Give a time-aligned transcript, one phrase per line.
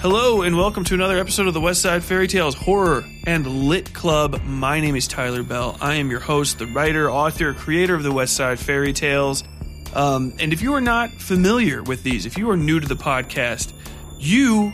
[0.00, 4.40] Hello and welcome to another episode of the Westside Fairytales Horror and Lit Club.
[4.46, 5.76] My name is Tyler Bell.
[5.78, 9.44] I am your host, the writer, author, creator of the Westside Fairytales.
[9.94, 12.94] Um, and if you are not familiar with these, if you are new to the
[12.94, 13.74] podcast,
[14.18, 14.72] you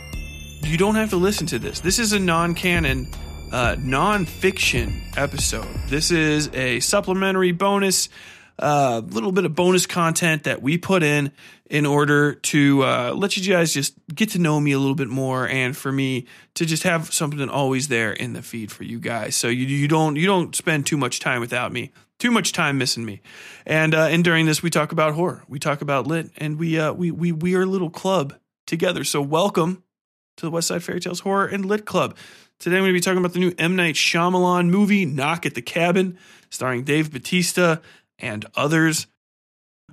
[0.63, 1.81] you don't have to listen to this.
[1.81, 3.09] This is a non-canon,
[3.51, 5.67] uh, non-fiction episode.
[5.89, 8.07] This is a supplementary bonus,
[8.59, 11.31] uh, little bit of bonus content that we put in
[11.69, 15.09] in order to uh, let you guys just get to know me a little bit
[15.09, 16.25] more, and for me
[16.55, 19.87] to just have something always there in the feed for you guys, so you you
[19.87, 23.21] don't you don't spend too much time without me, too much time missing me,
[23.65, 26.79] and uh, and during this we talk about horror, we talk about lit, and we
[26.79, 28.33] uh, we we we are a little club
[28.65, 29.03] together.
[29.03, 29.83] So welcome
[30.37, 32.15] to the Westside Fairytales Horror and Lit Club.
[32.59, 35.53] Today I'm going to be talking about the new M Night Shyamalan movie Knock at
[35.53, 36.17] the Cabin,
[36.49, 37.81] starring Dave Bautista
[38.19, 39.07] and others.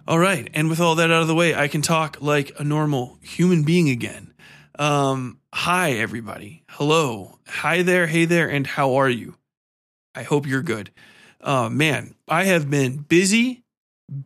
[0.06, 2.64] All right, and with all that out of the way, I can talk like a
[2.64, 4.34] normal human being again.
[4.78, 6.64] Um, hi, everybody.
[6.68, 7.38] Hello.
[7.46, 8.06] Hi there.
[8.06, 8.48] Hey there.
[8.48, 9.36] And how are you?
[10.14, 10.90] I hope you're good.
[11.40, 13.62] Uh, man, I have been busy,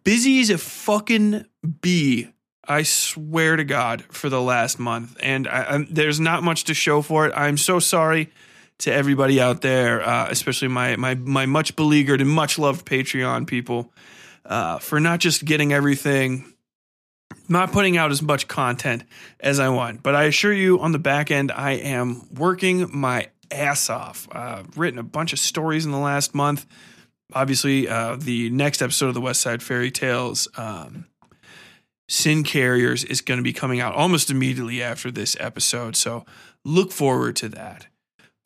[0.04, 1.44] busy as a fucking
[1.80, 2.32] bee.
[2.66, 7.00] I swear to God for the last month, and I, there's not much to show
[7.02, 7.32] for it.
[7.34, 8.30] I'm so sorry
[8.78, 13.46] to everybody out there, uh, especially my my my much beleaguered and much loved Patreon
[13.46, 13.92] people,
[14.44, 16.52] uh, for not just getting everything,
[17.48, 19.04] not putting out as much content
[19.40, 20.02] as I want.
[20.02, 24.28] But I assure you, on the back end, I am working my ass off.
[24.30, 26.66] Uh, written a bunch of stories in the last month.
[27.34, 30.48] Obviously, uh, the next episode of the Westside Fairytales.
[30.58, 31.06] Um,
[32.10, 35.94] Sin Carriers is going to be coming out almost immediately after this episode.
[35.94, 36.24] So
[36.64, 37.86] look forward to that.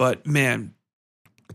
[0.02, 0.74] But man,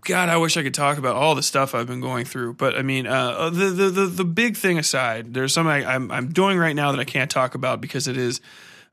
[0.06, 2.53] God, I wish I could talk about all the stuff I've been going through.
[2.53, 6.09] But I mean, uh, the, the the the big thing aside, there's something I, am
[6.09, 8.40] I'm, I'm doing right now that I can't talk about because it is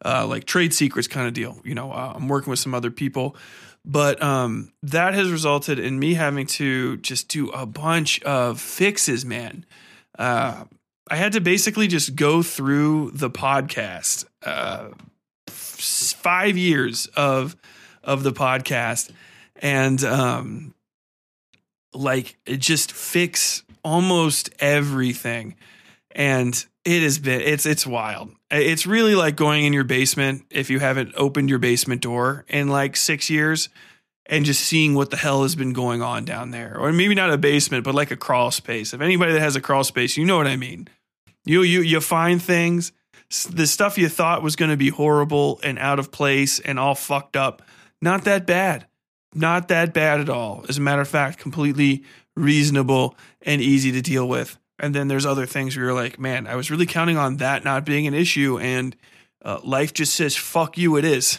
[0.04, 1.60] uh, like trade secrets kind of deal.
[1.62, 3.37] You know, uh, I'm working with some other people,
[3.84, 9.25] but um, that has resulted in me having to just do a bunch of fixes,
[9.25, 9.65] man.
[10.19, 10.65] Uh,
[11.09, 14.88] I had to basically just go through the podcast, uh,
[15.47, 17.54] five years of
[18.03, 19.12] of the podcast,
[19.56, 20.75] and um,
[21.92, 25.56] like it just fix almost everything.
[26.10, 28.32] And it has been it's it's wild.
[28.50, 32.69] It's really like going in your basement if you haven't opened your basement door in
[32.69, 33.69] like six years
[34.26, 36.76] and just seeing what the hell has been going on down there.
[36.78, 38.94] Or maybe not a basement, but like a crawl space.
[38.94, 40.88] If anybody that has a crawl space, you know what I mean.
[41.44, 42.92] You you you find things,
[43.50, 46.94] the stuff you thought was going to be horrible and out of place and all
[46.94, 47.62] fucked up.
[48.00, 48.86] Not that bad.
[49.34, 50.65] Not that bad at all.
[50.69, 52.05] As a matter of fact, completely
[52.37, 54.59] reasonable and easy to deal with.
[54.78, 57.65] And then there's other things where you're like, man, I was really counting on that
[57.65, 58.97] not being an issue, and
[59.45, 61.39] uh, life just says, "Fuck you," it is.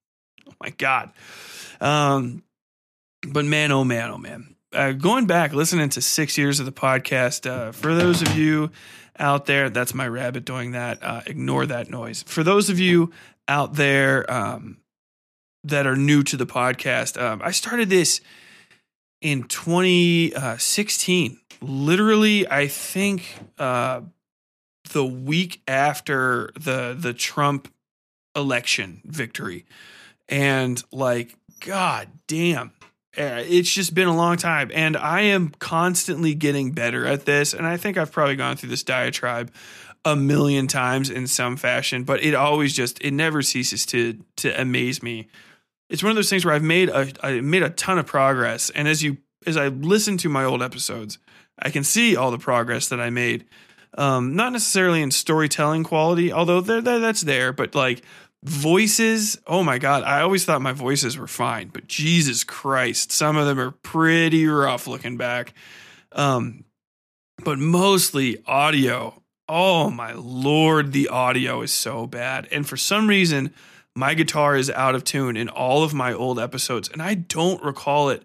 [0.48, 1.10] oh my god.
[1.80, 2.42] Um,
[3.26, 4.54] but man, oh man, oh man.
[4.72, 7.50] Uh, going back, listening to six years of the podcast.
[7.50, 8.70] Uh, for those of you
[9.18, 11.02] out there, that's my rabbit doing that.
[11.02, 12.22] Uh, ignore that noise.
[12.24, 13.10] For those of you
[13.48, 14.78] out there um,
[15.66, 18.20] that are new to the podcast, um, I started this
[19.20, 21.38] in 2016.
[21.60, 24.02] Literally, I think uh,
[24.92, 27.72] the week after the the Trump
[28.34, 29.66] election victory,
[30.28, 32.72] and like, god damn,
[33.18, 34.70] uh, it's just been a long time.
[34.74, 37.54] And i am constantly getting better at this.
[37.54, 39.50] And i think i've probably gone through this diatribe
[40.04, 44.60] a million times in some fashion but it always just it never ceases to to
[44.60, 45.28] amaze me
[45.88, 48.70] it's one of those things where i've made a i made a ton of progress.
[48.70, 51.18] And as you as i listen to my old episodes
[51.58, 53.44] i can see all the progress that i made
[53.96, 58.02] um not necessarily in storytelling quality although there that's there but like
[58.44, 63.36] voices oh my god i always thought my voices were fine but jesus christ some
[63.36, 65.54] of them are pretty rough looking back.
[66.12, 66.64] Um
[67.44, 69.22] but mostly audio.
[69.48, 72.48] Oh my lord the audio is so bad.
[72.50, 73.52] And for some reason
[73.96, 77.62] my guitar is out of tune in all of my old episodes and i don't
[77.62, 78.22] recall it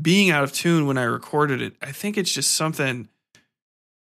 [0.00, 3.08] being out of tune when i recorded it i think it's just something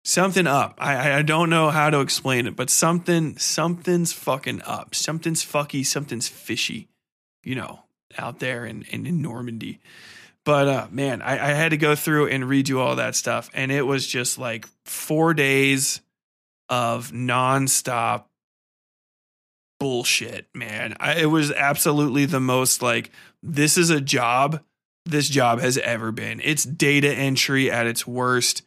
[0.04, 0.74] something up.
[0.78, 4.94] I I don't know how to explain it, but something something's fucking up.
[4.94, 5.84] Something's fucky.
[5.84, 6.88] Something's fishy.
[7.42, 7.80] You know,
[8.18, 9.80] out there in in, in Normandy.
[10.44, 13.70] But uh, man, I, I had to go through and redo all that stuff, and
[13.70, 16.00] it was just like four days
[16.68, 18.24] of nonstop
[19.80, 20.94] bullshit, man.
[21.00, 23.10] I, it was absolutely the most like
[23.42, 24.62] this is a job
[25.06, 26.40] this job has ever been.
[26.44, 28.62] It's data entry at its worst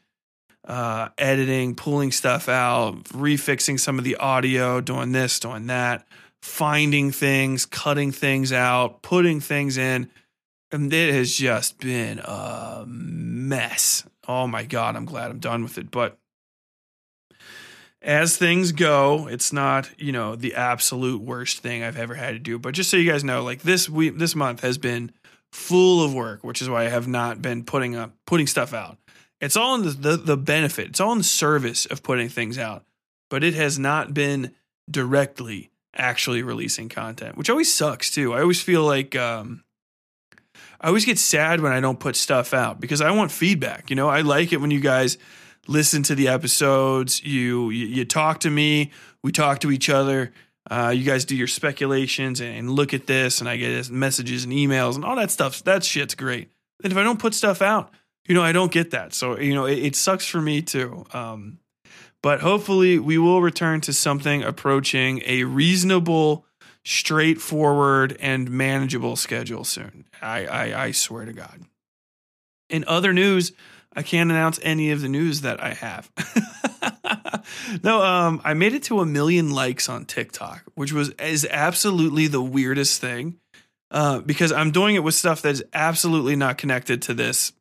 [0.67, 6.07] uh, editing, pulling stuff out, refixing some of the audio, doing this, doing that,
[6.41, 10.09] finding things, cutting things out, putting things in.
[10.71, 14.03] And it has just been a mess.
[14.27, 15.91] Oh my God, I'm glad I'm done with it.
[15.91, 16.17] But
[18.03, 22.39] as things go, it's not, you know, the absolute worst thing I've ever had to
[22.39, 22.59] do.
[22.59, 25.11] But just so you guys know, like this week, this month has been
[25.53, 28.97] full of work, which is why I have not been putting up, putting stuff out.
[29.39, 32.57] It's all in the, the, the benefit, it's all in the service of putting things
[32.57, 32.83] out,
[33.29, 34.53] but it has not been
[34.89, 38.33] directly actually releasing content, which always sucks too.
[38.33, 39.63] I always feel like, um,
[40.81, 43.89] I always get sad when I don't put stuff out because I want feedback.
[43.89, 45.17] You know, I like it when you guys
[45.67, 47.23] listen to the episodes.
[47.23, 48.91] You you, you talk to me.
[49.23, 50.33] We talk to each other.
[50.69, 54.45] Uh, you guys do your speculations and, and, look at this, and I get messages
[54.45, 55.61] and emails and all that stuff.
[55.65, 56.49] That shit's great.
[56.81, 57.91] And if I don't put stuff out,
[58.25, 59.13] you know, I don't get that.
[59.13, 61.05] So you know, it, it sucks for me too.
[61.13, 61.59] Um,
[62.21, 66.45] but hopefully, we will return to something approaching a reasonable
[66.85, 70.05] straightforward and manageable schedule soon.
[70.21, 71.61] I, I, I swear to God.
[72.69, 73.51] In other news,
[73.95, 76.11] I can't announce any of the news that I have.
[77.83, 82.27] no, um, I made it to a million likes on TikTok, which was is absolutely
[82.27, 83.39] the weirdest thing.
[83.91, 87.53] Uh, because I'm doing it with stuff that is absolutely not connected to this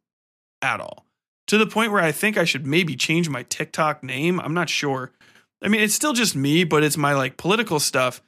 [0.63, 1.05] at all.
[1.49, 4.41] To the point where I think I should maybe change my TikTok name.
[4.41, 5.13] I'm not sure.
[5.61, 8.23] I mean, it's still just me, but it's my like political stuff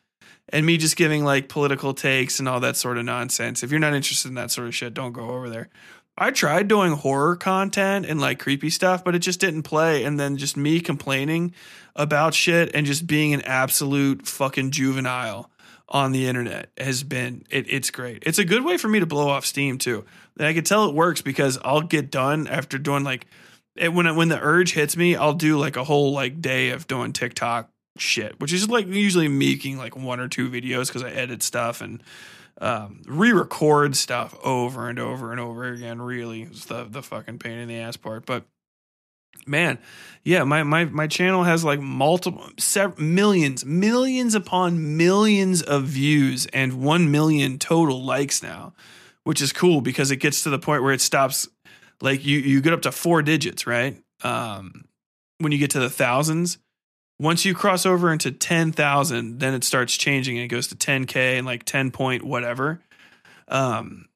[0.50, 3.62] and me just giving like political takes and all that sort of nonsense.
[3.62, 5.70] If you're not interested in that sort of shit, don't go over there.
[6.16, 10.04] I tried doing horror content and like creepy stuff, but it just didn't play.
[10.04, 11.54] And then just me complaining
[11.96, 15.50] about shit and just being an absolute fucking juvenile
[15.88, 18.22] on the internet has been it, it's great.
[18.26, 20.04] It's a good way for me to blow off steam too.
[20.38, 23.26] And I can tell it works because I'll get done after doing like
[23.76, 26.86] it, when when the urge hits me, I'll do like a whole like day of
[26.86, 31.10] doing TikTok shit, which is like usually making like one or two videos because I
[31.10, 32.02] edit stuff and
[32.60, 36.00] um, re-record stuff over and over and over again.
[36.00, 38.26] Really, it's the the fucking pain in the ass part.
[38.26, 38.44] But
[39.46, 39.78] man,
[40.22, 46.46] yeah, my my my channel has like multiple several, millions, millions upon millions of views
[46.46, 48.74] and one million total likes now,
[49.24, 51.48] which is cool because it gets to the point where it stops.
[52.00, 54.00] Like you you get up to four digits, right?
[54.22, 54.84] Um,
[55.38, 56.58] when you get to the thousands
[57.24, 61.38] once you cross over into 10,000, then it starts changing and it goes to 10K
[61.38, 62.80] and like 10 point whatever.
[63.48, 64.08] Um,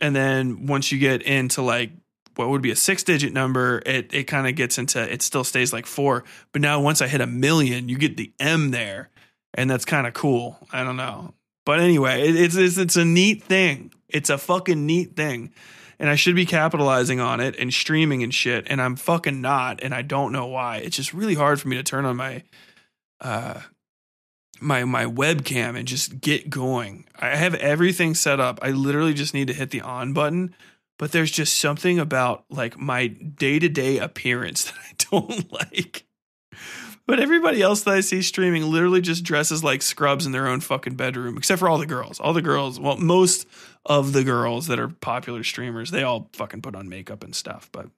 [0.00, 1.90] and then once you get into like
[2.34, 5.44] what would be a six digit number, it, it kind of gets into, it still
[5.44, 6.24] stays like four.
[6.52, 9.10] But now once I hit a million, you get the M there.
[9.54, 10.58] And that's kind of cool.
[10.72, 11.34] I don't know.
[11.64, 13.92] But anyway, it, it's, it's, it's a neat thing.
[14.08, 15.52] It's a fucking neat thing
[15.98, 19.82] and I should be capitalizing on it and streaming and shit, and I'm fucking not,
[19.82, 20.78] and I don't know why.
[20.78, 22.42] It's just really hard for me to turn on my
[23.20, 23.60] uh
[24.60, 27.06] my my webcam and just get going.
[27.18, 28.58] I have everything set up.
[28.62, 30.54] I literally just need to hit the on button,
[30.98, 36.04] but there's just something about like my day-to-day appearance that I don't like.
[37.06, 40.60] But everybody else that I see streaming literally just dresses like scrubs in their own
[40.60, 42.18] fucking bedroom, except for all the girls.
[42.18, 43.46] All the girls, well, most
[43.86, 47.70] of the girls that are popular streamers, they all fucking put on makeup and stuff,
[47.72, 47.88] but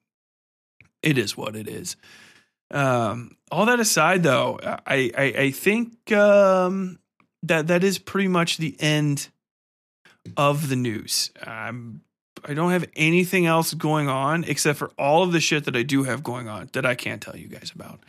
[1.03, 1.97] it is what it is.
[2.71, 6.99] Um, all that aside, though, I I, I think um,
[7.43, 9.29] that that is pretty much the end
[10.37, 11.31] of the news.
[11.45, 12.03] Um,
[12.45, 15.83] I don't have anything else going on except for all of the shit that I
[15.83, 18.01] do have going on that I can't tell you guys about.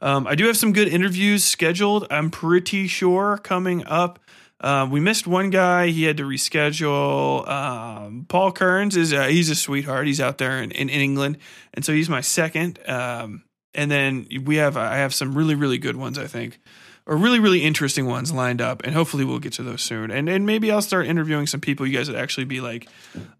[0.00, 2.06] Um, I do have some good interviews scheduled.
[2.10, 4.18] I'm pretty sure coming up.
[4.62, 7.48] Uh, we missed one guy; he had to reschedule.
[7.48, 10.06] Um, Paul Kearns is uh, he's a sweetheart.
[10.06, 11.38] He's out there in, in, in England,
[11.74, 12.78] and so he's my second.
[12.86, 16.60] Um, and then we have I have some really really good ones I think,
[17.06, 20.10] or really really interesting ones lined up, and hopefully we'll get to those soon.
[20.10, 22.88] And and maybe I'll start interviewing some people you guys would actually be like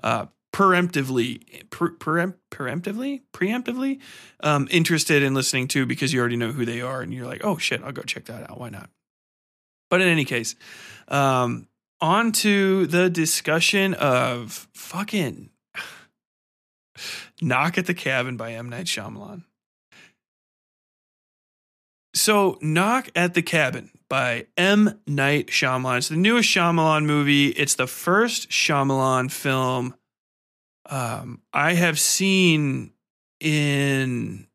[0.02, 4.00] uh, preemptively pre- preemptively preemptively
[4.40, 7.40] um, interested in listening to because you already know who they are and you're like
[7.42, 8.90] oh shit i'll go check that out why not
[9.92, 10.54] but in any case
[11.08, 11.68] um,
[12.00, 15.50] on to the discussion of fucking
[17.42, 19.44] knock at the cabin by m night Shyamalan.
[22.14, 25.00] so knock at the cabin by M.
[25.06, 25.96] Night Shyamalan.
[25.96, 27.48] It's the newest Shyamalan movie.
[27.48, 29.94] It's the first Shyamalan film
[30.90, 32.92] um, I have seen
[33.40, 34.48] in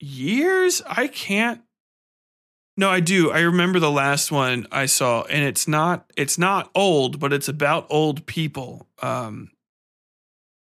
[0.00, 0.82] years.
[0.88, 1.60] I can't.
[2.76, 3.30] No, I do.
[3.30, 7.48] I remember the last one I saw, and it's not it's not old, but it's
[7.48, 8.88] about old people.
[9.00, 9.50] Um,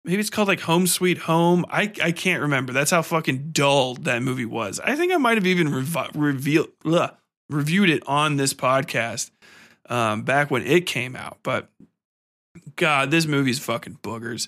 [0.03, 1.63] maybe it's called like Home Sweet Home.
[1.69, 2.73] I I can't remember.
[2.73, 4.79] That's how fucking dull that movie was.
[4.79, 6.69] I think I might have even rev- revealed
[7.49, 9.29] reviewed it on this podcast.
[9.89, 11.39] um, back when it came out.
[11.43, 11.69] But
[12.77, 14.47] God, this movie's fucking boogers.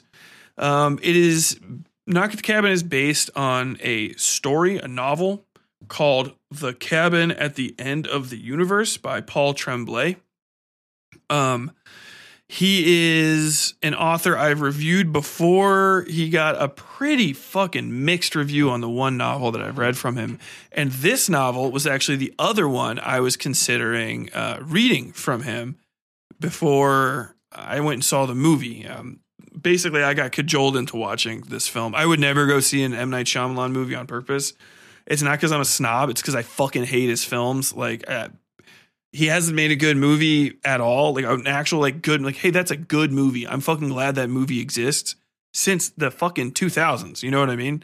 [0.58, 1.60] Um, it is
[2.08, 5.46] Knock at the Cabin is based on a story, a novel
[5.88, 10.18] called The Cabin at the End of the Universe by Paul Tremblay.
[11.30, 11.72] Um,
[12.48, 16.06] he is an author I've reviewed before.
[16.08, 20.18] He got a pretty fucking mixed review on the one novel that I've read from
[20.18, 20.38] him.
[20.72, 25.78] And this novel was actually the other one I was considering uh, reading from him
[26.40, 28.86] before I went and saw the movie.
[28.86, 29.22] Um,
[29.60, 31.96] basically, I got cajoled into watching this film.
[31.96, 33.10] I would never go see an M.
[33.10, 34.54] Night Shyamalan movie on purpose.
[35.06, 37.74] It's not because I'm a snob, it's because I fucking hate his films.
[37.74, 38.30] Like, uh,
[39.14, 41.14] he hasn't made a good movie at all.
[41.14, 43.48] Like an actual like good like hey that's a good movie.
[43.48, 45.16] I'm fucking glad that movie exists
[45.54, 47.22] since the fucking 2000s.
[47.22, 47.84] You know what I mean?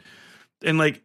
[0.62, 1.02] And like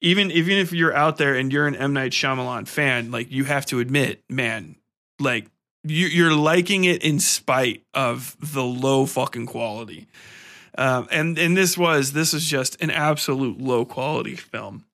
[0.00, 3.44] even even if you're out there and you're an M Night Shyamalan fan, like you
[3.44, 4.76] have to admit, man,
[5.20, 5.46] like
[5.84, 10.06] you, you're liking it in spite of the low fucking quality.
[10.78, 14.84] Um, and and this was this is just an absolute low quality film.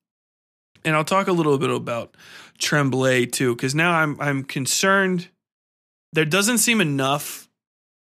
[0.85, 2.15] And I'll talk a little bit about
[2.59, 5.29] Tremblay too, because now I'm I'm concerned.
[6.13, 7.49] There doesn't seem enough.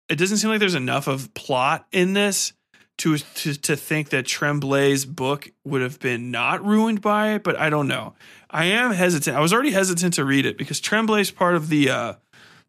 [0.09, 2.53] It doesn't seem like there's enough of plot in this
[2.99, 7.43] to to to think that Tremblay's book would have been not ruined by it.
[7.43, 8.15] But I don't know.
[8.51, 9.37] I am hesitant.
[9.37, 12.15] I was already hesitant to read it because Tremblay's part of the uh,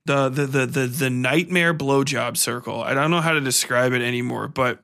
[0.05, 2.81] the the the the the nightmare blowjob circle.
[2.81, 4.79] I don't know how to describe it anymore, but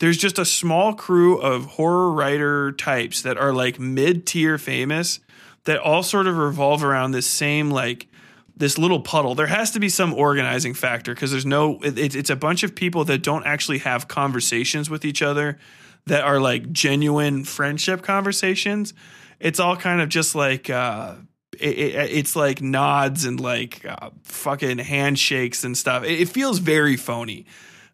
[0.00, 5.20] there's just a small crew of horror writer types that are like mid tier famous
[5.64, 8.08] that all sort of revolve around this same like
[8.56, 9.34] this little puddle.
[9.34, 11.78] There has to be some organizing factor because there's no.
[11.82, 15.58] It, it's a bunch of people that don't actually have conversations with each other
[16.06, 18.94] that are like genuine friendship conversations.
[19.38, 20.70] It's all kind of just like.
[20.70, 21.14] Uh,
[21.58, 26.04] it, it, it's like nods and like uh, fucking handshakes and stuff.
[26.04, 27.44] It, it feels very phony.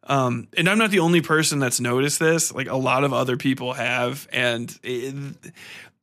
[0.09, 2.53] Um, and I'm not the only person that's noticed this.
[2.55, 4.79] Like a lot of other people have, and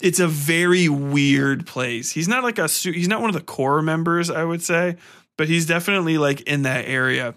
[0.01, 2.11] it's a very weird place.
[2.11, 4.97] He's not like a he's not one of the core members, I would say,
[5.37, 7.35] but he's definitely like in that area.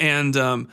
[0.00, 0.68] And um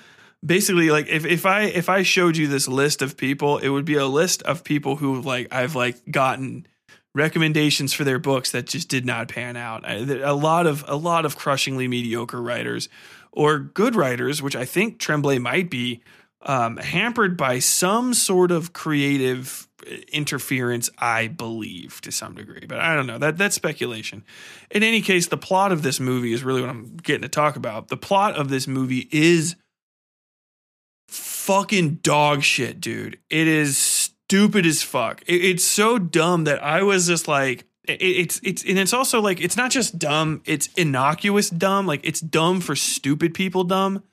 [0.45, 3.85] basically like if, if I if I showed you this list of people, it would
[3.85, 6.67] be a list of people who like I've like gotten
[7.13, 9.83] recommendations for their books that just did not pan out.
[9.89, 12.89] A lot of a lot of crushingly mediocre writers
[13.35, 16.01] or good writers, which I think Tremblay might be,
[16.41, 19.67] um, hampered by some sort of creative
[20.11, 22.65] interference, I believe, to some degree.
[22.67, 23.17] But I don't know.
[23.17, 24.23] That that's speculation.
[24.71, 27.55] In any case, the plot of this movie is really what I'm getting to talk
[27.55, 27.89] about.
[27.89, 29.55] The plot of this movie is
[31.07, 33.19] fucking dog shit, dude.
[33.29, 35.21] It is stupid as fuck.
[35.27, 39.21] It, it's so dumb that I was just like, it, it's it's and it's also
[39.21, 40.41] like it's not just dumb.
[40.45, 41.87] It's innocuous dumb.
[41.87, 44.03] Like it's dumb for stupid people dumb.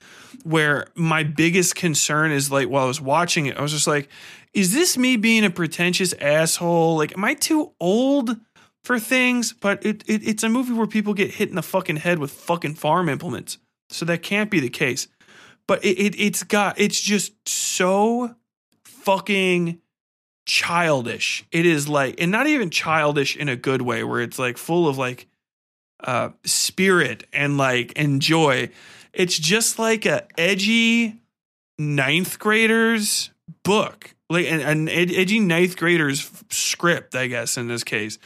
[0.45, 4.09] Where my biggest concern is like while I was watching it, I was just like,
[4.55, 6.97] is this me being a pretentious asshole?
[6.97, 8.37] Like, am I too old
[8.83, 9.53] for things?
[9.53, 12.31] But it, it it's a movie where people get hit in the fucking head with
[12.31, 13.59] fucking farm implements.
[13.91, 15.09] So that can't be the case.
[15.67, 18.35] But it, it it's got it's just so
[18.85, 19.82] fucking
[20.47, 21.45] childish.
[21.53, 24.89] It is like, and not even childish in a good way, where it's like full
[24.89, 25.27] of like
[26.05, 28.71] uh spirit and like and joy.
[29.13, 31.21] It's just like a edgy
[31.79, 33.31] ninth graders
[33.65, 38.19] book like an, an edgy ninth grader's script, I guess in this case.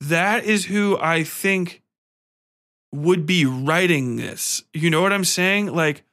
[0.00, 1.82] That is who I think
[2.92, 4.62] would be writing this.
[4.74, 5.74] You know what I'm saying?
[5.74, 6.04] Like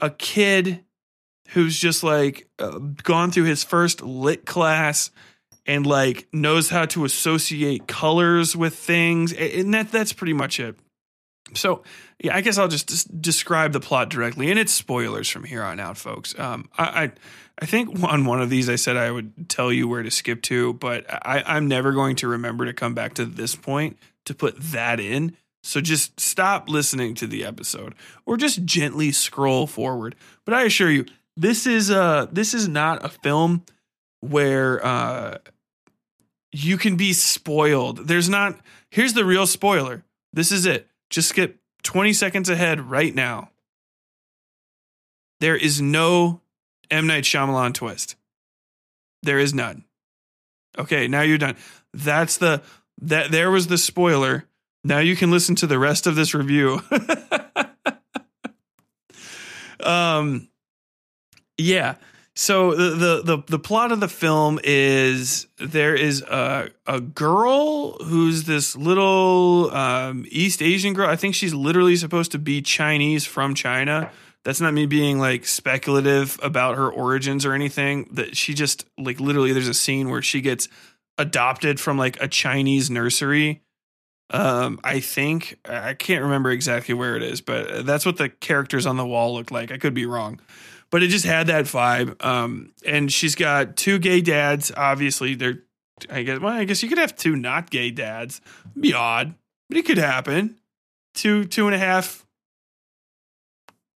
[0.00, 0.84] a kid
[1.48, 5.10] who's just like uh, gone through his first lit class
[5.66, 10.76] and like knows how to associate colors with things and that that's pretty much it.
[11.54, 11.82] So,
[12.22, 15.80] yeah, I guess I'll just describe the plot directly, and it's spoilers from here on
[15.80, 16.38] out, folks.
[16.38, 17.12] Um, I, I,
[17.60, 20.42] I think on one of these I said I would tell you where to skip
[20.42, 24.34] to, but I, I'm never going to remember to come back to this point to
[24.34, 25.36] put that in.
[25.62, 27.94] So just stop listening to the episode,
[28.26, 30.14] or just gently scroll forward.
[30.44, 31.06] But I assure you,
[31.38, 33.64] this is uh this is not a film
[34.20, 35.38] where uh
[36.52, 38.08] you can be spoiled.
[38.08, 38.58] There's not.
[38.90, 40.04] Here's the real spoiler.
[40.32, 43.50] This is it just skip 20 seconds ahead right now.
[45.40, 46.40] There is no
[46.90, 47.06] M.
[47.06, 48.16] Night Shyamalan twist.
[49.22, 49.84] There is none.
[50.78, 51.56] Okay, now you're done.
[51.92, 52.62] That's the
[53.02, 54.44] that there was the spoiler.
[54.84, 56.82] Now you can listen to the rest of this review.
[59.80, 60.48] um
[61.58, 61.96] yeah.
[62.38, 68.44] So the, the the plot of the film is there is a a girl who's
[68.44, 71.10] this little um, East Asian girl.
[71.10, 74.12] I think she's literally supposed to be Chinese from China.
[74.44, 78.08] That's not me being like speculative about her origins or anything.
[78.12, 80.68] That she just like literally there's a scene where she gets
[81.18, 83.62] adopted from like a Chinese nursery.
[84.30, 88.86] Um, I think I can't remember exactly where it is, but that's what the characters
[88.86, 89.72] on the wall look like.
[89.72, 90.38] I could be wrong
[90.90, 92.24] but it just had that vibe.
[92.24, 94.72] Um, and she's got two gay dads.
[94.76, 95.62] Obviously, they're
[96.10, 98.40] I guess well, I guess you could have two not gay dads.
[98.70, 99.34] It'd be odd,
[99.68, 100.56] but it could happen.
[101.14, 102.26] Two two and a half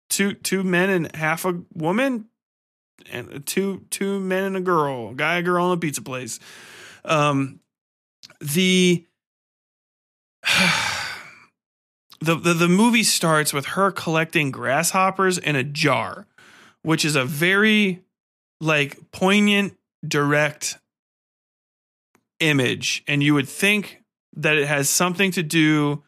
[0.09, 2.25] two two men and half a woman
[3.11, 6.39] and two two men and a girl, a guy, a girl in a pizza place.
[7.05, 7.59] Um
[8.39, 9.05] the
[12.21, 16.27] the, the the movie starts with her collecting grasshoppers in a jar
[16.83, 18.01] which is a very
[18.61, 20.77] like poignant, direct
[22.39, 23.03] image.
[23.07, 24.03] And you would think
[24.35, 26.03] that it has something to do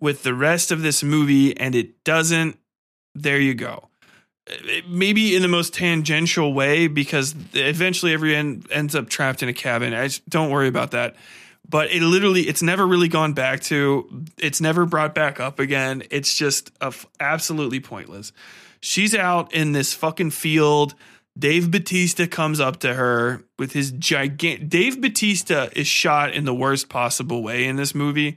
[0.00, 2.58] with the rest of this movie, and it doesn't.
[3.14, 3.88] There you go.
[4.48, 9.52] Eh, maybe in the most tangential way, because eventually everyone ends up trapped in a
[9.52, 9.94] cabin.
[9.94, 11.16] I just, don't worry about that.
[11.66, 14.24] But it literally, it's never really gone back to.
[14.36, 16.02] It's never brought back up again.
[16.10, 16.70] It's just
[17.18, 18.32] absolutely pointless.
[18.84, 20.94] She's out in this fucking field.
[21.38, 24.68] Dave Bautista comes up to her with his gigantic.
[24.68, 28.36] Dave Bautista is shot in the worst possible way in this movie.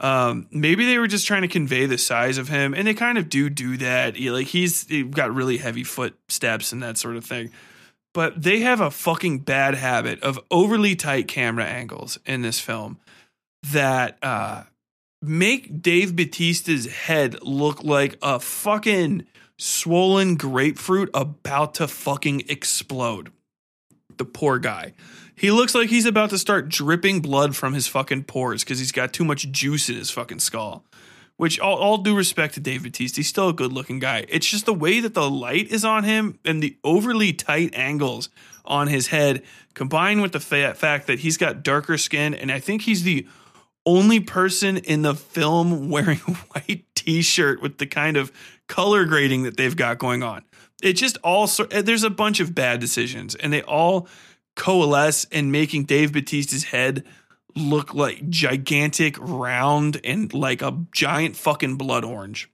[0.00, 3.18] Um, maybe they were just trying to convey the size of him, and they kind
[3.18, 4.16] of do do that.
[4.16, 7.52] He, like he's he got really heavy footsteps and that sort of thing.
[8.12, 12.98] But they have a fucking bad habit of overly tight camera angles in this film
[13.62, 14.64] that uh,
[15.22, 19.24] make Dave Bautista's head look like a fucking
[19.58, 23.30] swollen grapefruit about to fucking explode.
[24.16, 24.94] The poor guy.
[25.34, 28.90] He looks like he's about to start dripping blood from his fucking pores because he's
[28.90, 30.84] got too much juice in his fucking skull.
[31.36, 34.26] Which, all, all due respect to Dave Bautista, he's still a good looking guy.
[34.28, 38.28] It's just the way that the light is on him and the overly tight angles
[38.64, 39.44] on his head,
[39.74, 43.28] combined with the fa- fact that he's got darker skin, and I think he's the
[43.86, 48.30] only person in the film wearing white t-shirt with the kind of
[48.66, 50.44] color grading that they've got going on.
[50.82, 54.06] It just all eh, there's a bunch of bad decisions, and they all
[54.56, 57.04] coalesce in making Dave Bautista's head
[57.56, 62.50] look like gigantic, round, and like a giant fucking blood orange.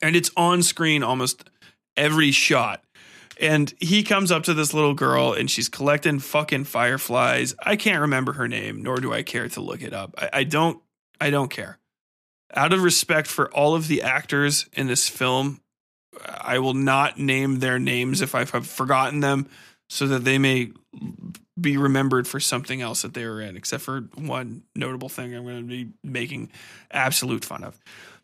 [0.00, 1.44] And it's on screen almost
[1.96, 2.82] every shot.
[3.38, 7.54] And he comes up to this little girl and she's collecting fucking fireflies.
[7.60, 10.14] I can't remember her name, nor do I care to look it up.
[10.18, 10.80] I, I don't
[11.20, 11.77] I don't care
[12.54, 15.60] out of respect for all of the actors in this film,
[16.26, 19.48] I will not name their names if I've forgotten them
[19.88, 20.72] so that they may
[21.60, 25.44] be remembered for something else that they were in, except for one notable thing I'm
[25.44, 26.50] going to be making
[26.90, 27.78] absolute fun of.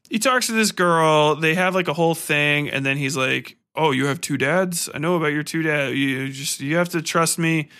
[0.08, 3.56] He talks to this girl, they have like a whole thing, and then he's like,
[3.76, 4.88] Oh, you have two dads?
[4.94, 5.96] I know about your two dads.
[5.96, 7.70] You just, you have to trust me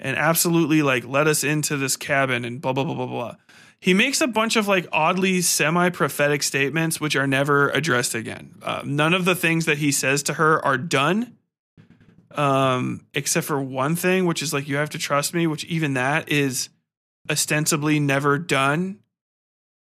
[0.00, 3.36] and absolutely like let us into this cabin and blah, blah, blah, blah, blah
[3.84, 8.54] he makes a bunch of like oddly semi prophetic statements, which are never addressed again.
[8.62, 11.36] Uh, none of the things that he says to her are done,
[12.30, 15.92] um, except for one thing, which is like, you have to trust me, which even
[15.92, 16.70] that is
[17.28, 19.00] ostensibly never done.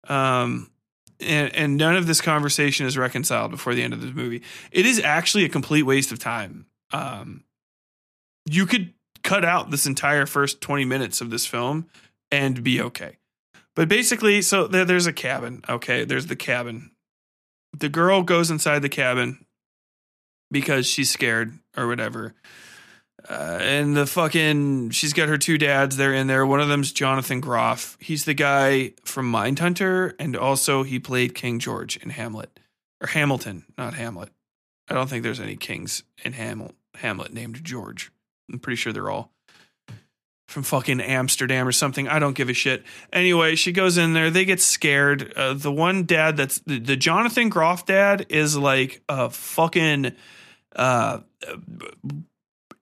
[0.08, 0.72] Um,
[1.20, 4.42] and, and none of this conversation is reconciled before the end of the movie.
[4.72, 6.66] It is actually a complete waste of time.
[6.90, 7.44] Um,
[8.44, 11.86] you could cut out this entire first 20 minutes of this film
[12.32, 13.18] and be okay.
[13.74, 15.62] But basically, so there, there's a cabin.
[15.68, 16.92] Okay, there's the cabin.
[17.76, 19.44] The girl goes inside the cabin
[20.50, 22.34] because she's scared or whatever.
[23.28, 25.96] Uh, and the fucking she's got her two dads.
[25.96, 26.44] They're in there.
[26.44, 27.96] One of them's Jonathan Groff.
[28.00, 32.60] He's the guy from Mindhunter, and also he played King George in Hamlet
[33.00, 34.30] or Hamilton, not Hamlet.
[34.88, 36.74] I don't think there's any kings in Hamlet.
[36.96, 38.12] Hamlet named George.
[38.52, 39.32] I'm pretty sure they're all
[40.46, 42.08] from fucking Amsterdam or something.
[42.08, 42.84] I don't give a shit.
[43.12, 44.30] Anyway, she goes in there.
[44.30, 45.32] They get scared.
[45.34, 50.12] Uh, the one dad that's the, the, Jonathan Groff dad is like a fucking
[50.76, 51.20] uh,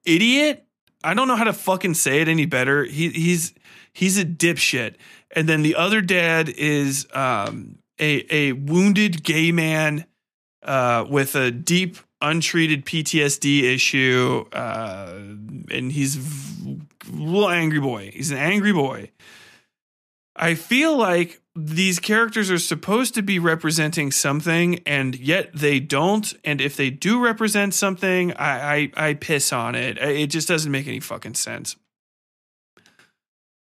[0.05, 0.65] idiot.
[1.03, 2.83] I don't know how to fucking say it any better.
[2.83, 3.53] He, he's
[3.91, 4.95] he's a dipshit.
[5.31, 10.05] And then the other dad is um, a a wounded gay man
[10.61, 15.13] uh, with a deep untreated PTSD issue, uh,
[15.69, 18.11] and he's a little angry boy.
[18.13, 19.11] He's an angry boy.
[20.35, 26.33] I feel like these characters are supposed to be representing something, and yet they don't.
[26.43, 29.99] And if they do represent something, I, I, I piss on it.
[29.99, 31.75] It just doesn't make any fucking sense.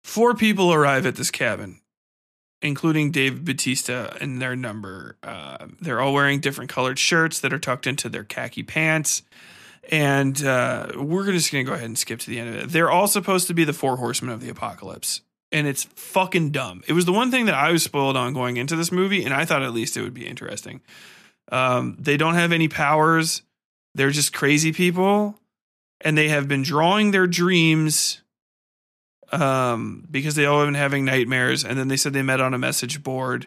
[0.02, 1.80] Four people arrive at this cabin,
[2.62, 5.16] including Dave Bautista and their number.
[5.22, 9.22] Uh, they're all wearing different colored shirts that are tucked into their khaki pants.
[9.90, 12.70] And uh, we're just going to go ahead and skip to the end of it.
[12.70, 15.20] They're all supposed to be the four horsemen of the apocalypse
[15.52, 16.82] and it's fucking dumb.
[16.86, 19.32] It was the one thing that I was spoiled on going into this movie, and
[19.32, 20.80] I thought at least it would be interesting.
[21.50, 23.42] Um, they don't have any powers.
[23.94, 25.38] They're just crazy people,
[26.00, 28.22] and they have been drawing their dreams
[29.32, 31.64] um, because they all have been having nightmares.
[31.64, 33.46] And then they said they met on a message board,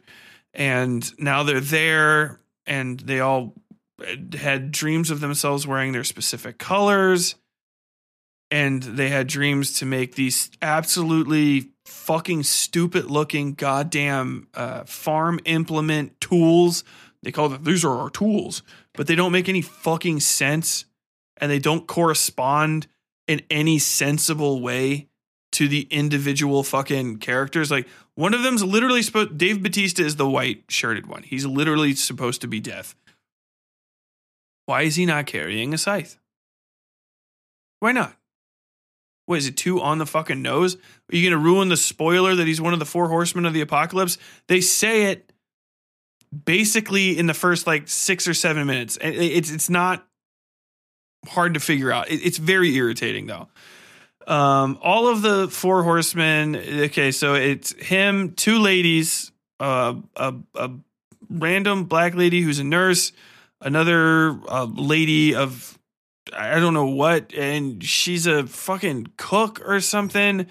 [0.53, 3.53] and now they're there, and they all
[4.37, 7.35] had dreams of themselves wearing their specific colors
[8.51, 16.19] and they had dreams to make these absolutely fucking stupid looking goddamn uh, farm implement
[16.19, 16.83] tools.
[17.21, 18.63] They call them these are our tools,
[18.93, 20.85] but they don't make any fucking sense
[21.37, 22.87] and they don't correspond
[23.27, 25.08] in any sensible way
[25.53, 27.71] to the individual fucking characters.
[27.71, 31.23] Like one of them's literally supposed Dave Bautista is the white shirted one.
[31.23, 32.95] He's literally supposed to be death.
[34.65, 36.17] Why is he not carrying a scythe?
[37.79, 38.19] Why not?
[39.29, 40.75] what is it, two on the fucking nose?
[41.13, 43.61] Are you to ruin the spoiler that he's one of the four horsemen of the
[43.61, 44.17] apocalypse?
[44.47, 45.31] They say it
[46.45, 48.97] basically in the first like six or seven minutes.
[48.99, 50.03] It's it's not
[51.27, 52.09] hard to figure out.
[52.09, 53.49] It's very irritating though.
[54.29, 56.55] Um, all of the four horsemen.
[56.55, 60.71] Okay, so it's him, two ladies, uh, a a
[61.29, 63.11] random black lady who's a nurse,
[63.59, 65.79] another uh, lady of
[66.31, 70.45] I don't know what, and she's a fucking cook or something.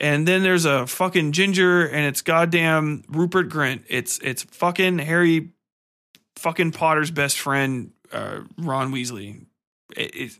[0.00, 3.84] And then there's a fucking ginger, and it's goddamn Rupert Grint.
[3.88, 5.50] It's it's fucking Harry,
[6.36, 9.46] fucking Potter's best friend, uh, Ron Weasley.
[9.96, 10.32] It,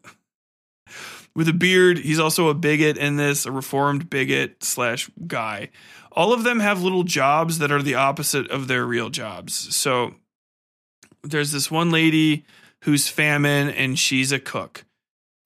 [1.34, 5.70] with a beard, he's also a bigot in this, a reformed bigot slash guy.
[6.12, 9.74] All of them have little jobs that are the opposite of their real jobs.
[9.74, 10.14] So
[11.22, 12.44] there's this one lady
[12.84, 14.84] who's famine and she's a cook.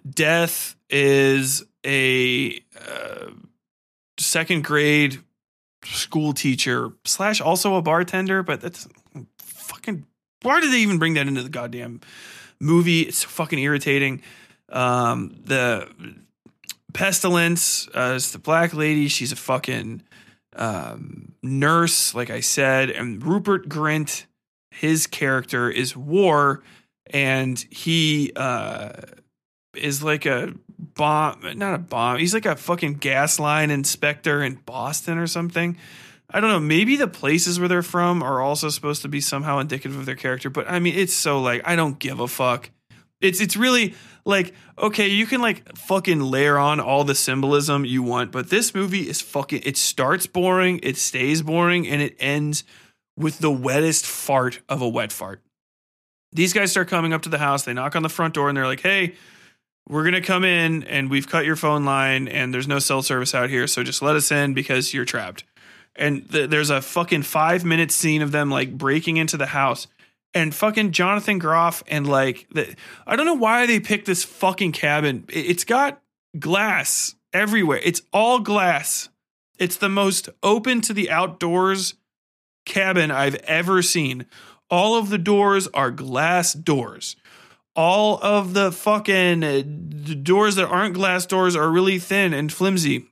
[0.08, 3.30] Death is a uh,
[4.18, 5.18] second grade
[5.84, 8.88] school teacher slash also a bartender, but that's
[9.38, 10.04] fucking.
[10.42, 12.00] Why did they even bring that into the goddamn
[12.60, 13.02] movie?
[13.02, 14.22] It's fucking irritating.
[14.70, 15.88] Um, the
[16.92, 19.08] pestilence uh, is the black lady.
[19.08, 20.02] She's a fucking
[20.56, 24.24] um, nurse, like I said, and Rupert Grint,
[24.70, 26.62] his character is War
[27.10, 28.92] and he uh,
[29.74, 32.18] is like a bomb, not a bomb.
[32.18, 35.76] He's like a fucking gas line inspector in Boston or something.
[36.30, 36.60] I don't know.
[36.60, 40.14] Maybe the places where they're from are also supposed to be somehow indicative of their
[40.14, 42.70] character, but I mean, it's so like I don't give a fuck.
[43.20, 48.02] It's it's really like okay, you can like fucking layer on all the symbolism you
[48.02, 49.62] want, but this movie is fucking.
[49.64, 52.64] It starts boring, it stays boring, and it ends
[53.16, 55.42] with the wettest fart of a wet fart.
[56.32, 57.64] These guys start coming up to the house.
[57.64, 59.14] They knock on the front door and they're like, hey,
[59.88, 63.02] we're going to come in and we've cut your phone line and there's no cell
[63.02, 63.66] service out here.
[63.66, 65.44] So just let us in because you're trapped.
[65.96, 69.88] And th- there's a fucking five minute scene of them like breaking into the house
[70.34, 72.74] and fucking Jonathan Groff and like the,
[73.06, 75.24] I don't know why they picked this fucking cabin.
[75.28, 76.02] It's got
[76.38, 77.80] glass everywhere.
[77.82, 79.08] It's all glass.
[79.58, 81.94] It's the most open to the outdoors
[82.64, 84.26] cabin I've ever seen.
[84.70, 87.16] All of the doors are glass doors.
[87.74, 89.62] All of the fucking uh,
[90.22, 93.06] doors that aren't glass doors are really thin and flimsy.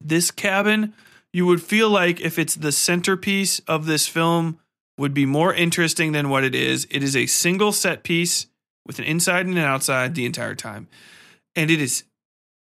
[0.00, 0.92] This cabin,
[1.32, 4.58] you would feel like if it's the centerpiece of this film,
[4.98, 6.86] would be more interesting than what it is.
[6.90, 8.46] It is a single set piece
[8.86, 10.88] with an inside and an outside the entire time.
[11.56, 12.04] And it is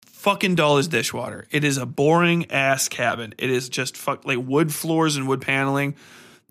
[0.06, 1.48] fucking dull as dishwater.
[1.52, 3.34] It is a boring ass cabin.
[3.38, 5.96] It is just fuck like wood floors and wood paneling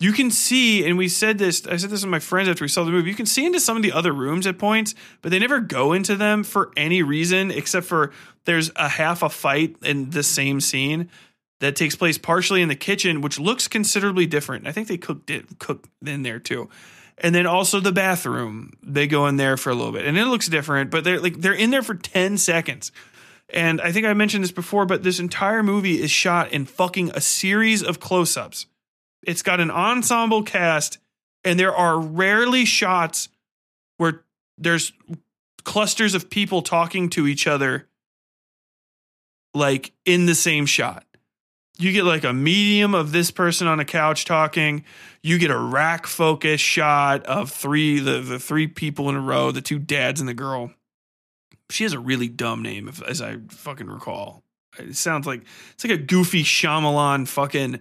[0.02, 2.68] you can see, and we said this, I said this to my friends after we
[2.68, 5.30] saw the movie, you can see into some of the other rooms at points, but
[5.30, 8.10] they never go into them for any reason except for
[8.44, 11.08] there's a half a fight in the same scene
[11.62, 14.66] that takes place partially in the kitchen, which looks considerably different.
[14.66, 16.68] I think they cooked it cooked in there too.
[17.18, 20.26] And then also the bathroom, they go in there for a little bit, and it
[20.26, 22.92] looks different, but they're like they're in there for ten seconds.
[23.48, 27.10] And I think I mentioned this before, but this entire movie is shot in fucking
[27.14, 28.66] a series of close-ups
[29.22, 30.98] it's got an ensemble cast,
[31.44, 33.28] and there are rarely shots
[33.96, 34.24] where
[34.58, 34.92] there's
[35.64, 37.88] clusters of people talking to each other
[39.54, 41.04] like in the same shot.
[41.82, 44.84] You get like a medium of this person on a couch talking.
[45.22, 49.50] You get a rack focus shot of three the the three people in a row,
[49.50, 50.72] the two dads and the girl.
[51.70, 54.42] She has a really dumb name, if, as I fucking recall.
[54.78, 55.42] It sounds like
[55.72, 57.80] it's like a goofy Shyamalan fucking,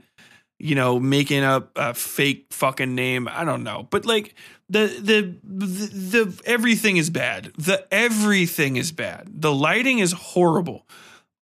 [0.59, 3.27] you know, making up a fake fucking name.
[3.29, 4.35] I don't know, but like
[4.69, 7.51] the the the, the everything is bad.
[7.57, 9.29] The everything is bad.
[9.33, 10.85] The lighting is horrible.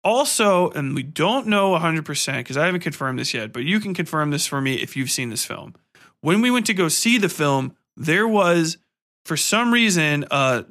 [0.04, 3.94] Also, and we don't know 100% because I haven't confirmed this yet, but you can
[3.94, 5.76] confirm this for me if you've seen this film.
[6.22, 8.78] When we went to go see the film, there was,
[9.26, 10.66] for some reason, a,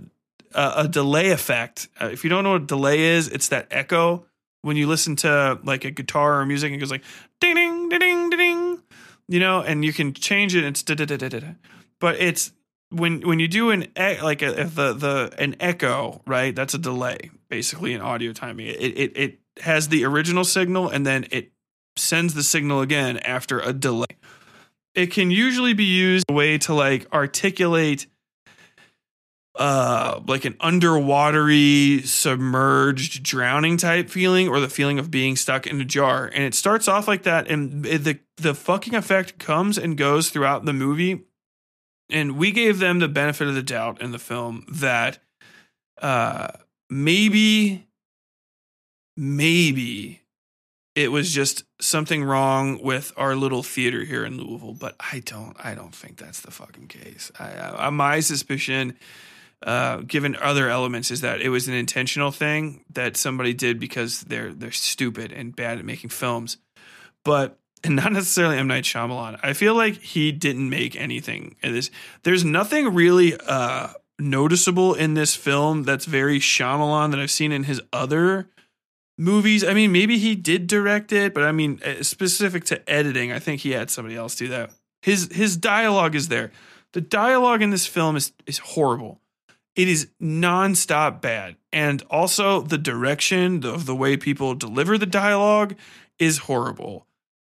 [0.54, 1.88] a delay effect.
[2.00, 4.24] Uh, if you don't know what delay is, it's that echo
[4.62, 7.04] when you listen to like a guitar or music, it goes like
[7.40, 8.82] ding ding ding ding ding,
[9.28, 10.64] you know, and you can change it.
[10.64, 11.40] It's da da da da da.
[12.00, 12.52] But it's
[12.90, 16.54] when when you do an like a, the the an echo, right?
[16.54, 18.68] That's a delay, basically in audio timing.
[18.68, 21.52] It it it has the original signal and then it
[21.96, 24.06] sends the signal again after a delay.
[24.94, 28.06] It can usually be used a way to like articulate
[29.56, 35.80] uh like an underwatery submerged drowning type feeling or the feeling of being stuck in
[35.80, 39.96] a jar and it starts off like that and the the fucking effect comes and
[39.96, 41.24] goes throughout the movie
[42.10, 45.18] and we gave them the benefit of the doubt in the film that
[46.00, 46.48] uh
[46.90, 47.86] maybe
[49.16, 50.22] maybe
[50.94, 55.56] it was just something wrong with our little theater here in Louisville but I don't
[55.58, 57.30] I don't think that's the fucking case.
[57.38, 58.96] I, I my suspicion
[59.62, 64.20] uh, given other elements, is that it was an intentional thing that somebody did because
[64.22, 66.58] they're they're stupid and bad at making films,
[67.24, 69.38] but and not necessarily M Night Shyamalan.
[69.42, 71.56] I feel like he didn't make anything.
[72.22, 73.88] There's nothing really uh,
[74.18, 78.48] noticeable in this film that's very Shyamalan that I've seen in his other
[79.16, 79.64] movies.
[79.64, 83.38] I mean, maybe he did direct it, but I mean, uh, specific to editing, I
[83.38, 84.70] think he had somebody else do that.
[85.02, 86.50] His his dialogue is there.
[86.92, 89.20] The dialogue in this film is is horrible.
[89.76, 91.56] It is nonstop bad.
[91.72, 95.76] And also the direction of the way people deliver the dialogue
[96.18, 97.06] is horrible.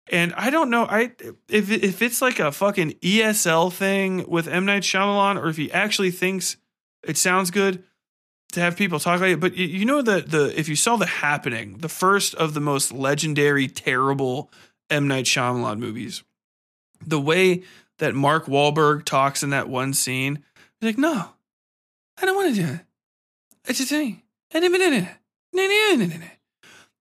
[0.09, 1.13] And I don't know, I
[1.49, 5.73] if if it's like a fucking ESL thing with M Night Shyamalan, or if he
[5.73, 6.57] actually thinks
[7.03, 7.83] it sounds good
[8.53, 9.41] to have people talk like it.
[9.41, 12.93] But you know that the if you saw the happening, the first of the most
[12.93, 14.51] legendary, terrible
[14.91, 16.23] M Night Shyamalan movies,
[17.05, 17.65] the way
[17.99, 20.45] that Mark Wahlberg talks in that one scene,
[20.81, 21.31] he's like, no,
[22.21, 22.81] I don't want to do it.
[23.65, 24.23] It's a thing.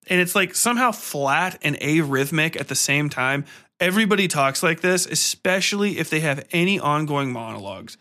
[0.08, 3.46] And it's like somehow flat and arrhythmic at the same time.
[3.80, 7.98] Everybody talks like this, especially if they have any ongoing monologues.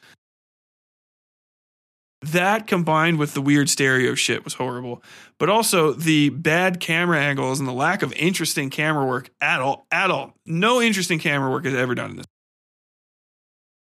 [2.23, 5.03] That combined with the weird stereo shit was horrible.
[5.38, 9.87] But also the bad camera angles and the lack of interesting camera work at all.
[9.90, 10.35] At all.
[10.47, 12.27] No interesting camera work is ever done in this.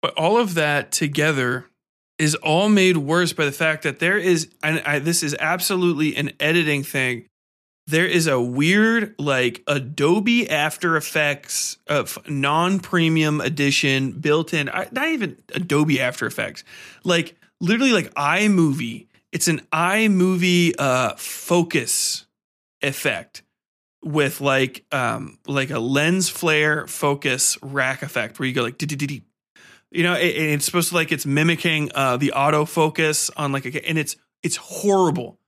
[0.00, 1.66] But all of that together
[2.18, 6.16] is all made worse by the fact that there is, and I, this is absolutely
[6.16, 7.26] an editing thing.
[7.86, 15.08] There is a weird, like Adobe After Effects of non premium edition built in, not
[15.08, 16.64] even Adobe After Effects,
[17.04, 19.08] like literally like iMovie.
[19.32, 22.26] It's an iMovie uh, focus
[22.82, 23.42] effect
[24.04, 28.76] with like um like a lens flare focus rack effect where you go like
[29.92, 33.88] you know, it, it's supposed to like it's mimicking uh, the autofocus on like a,
[33.88, 35.38] and it's it's horrible,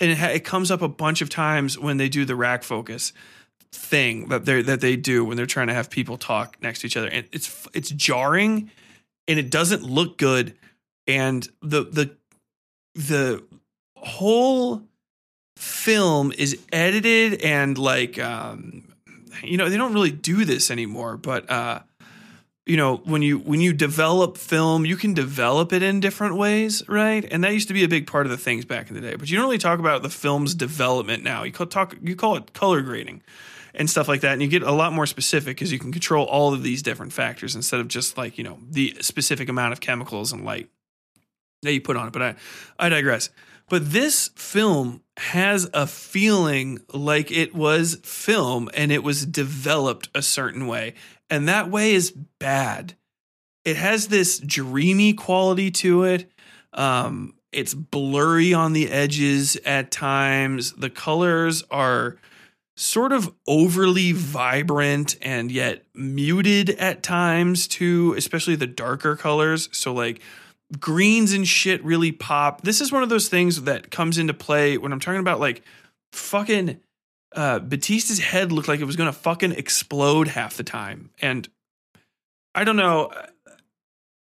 [0.00, 2.62] and it, ha- it comes up a bunch of times when they do the rack
[2.62, 3.12] focus
[3.72, 6.86] thing that they that they do when they're trying to have people talk next to
[6.86, 8.70] each other, and it's it's jarring,
[9.28, 10.56] and it doesn't look good,
[11.06, 12.16] and the the
[12.94, 13.44] the
[13.96, 14.82] whole
[15.56, 18.82] film is edited and like um
[19.42, 21.80] you know they don't really do this anymore but uh
[22.70, 26.82] you know when you when you develop film you can develop it in different ways
[26.88, 27.24] right?
[27.30, 29.16] And that used to be a big part of the things back in the day.
[29.16, 31.42] But you don't really talk about the film's development now.
[31.42, 33.22] You call talk you call it color grading
[33.74, 34.34] and stuff like that.
[34.34, 37.12] And you get a lot more specific because you can control all of these different
[37.12, 40.68] factors instead of just like you know the specific amount of chemicals and light
[41.62, 42.12] that you put on it.
[42.12, 42.34] But i
[42.78, 43.30] i digress.
[43.68, 50.22] But this film has a feeling like it was film and it was developed a
[50.22, 50.94] certain way
[51.30, 52.94] and that way is bad.
[53.64, 56.30] It has this dreamy quality to it.
[56.72, 60.72] Um, it's blurry on the edges at times.
[60.72, 62.16] The colors are
[62.76, 69.68] sort of overly vibrant and yet muted at times too, especially the darker colors.
[69.72, 70.20] So like
[70.78, 72.62] greens and shit really pop.
[72.62, 75.62] This is one of those things that comes into play when I'm talking about like
[76.12, 76.80] fucking
[77.34, 81.10] uh, Bautista's head looked like it was going to fucking explode half the time.
[81.20, 81.48] And
[82.54, 83.12] I don't know.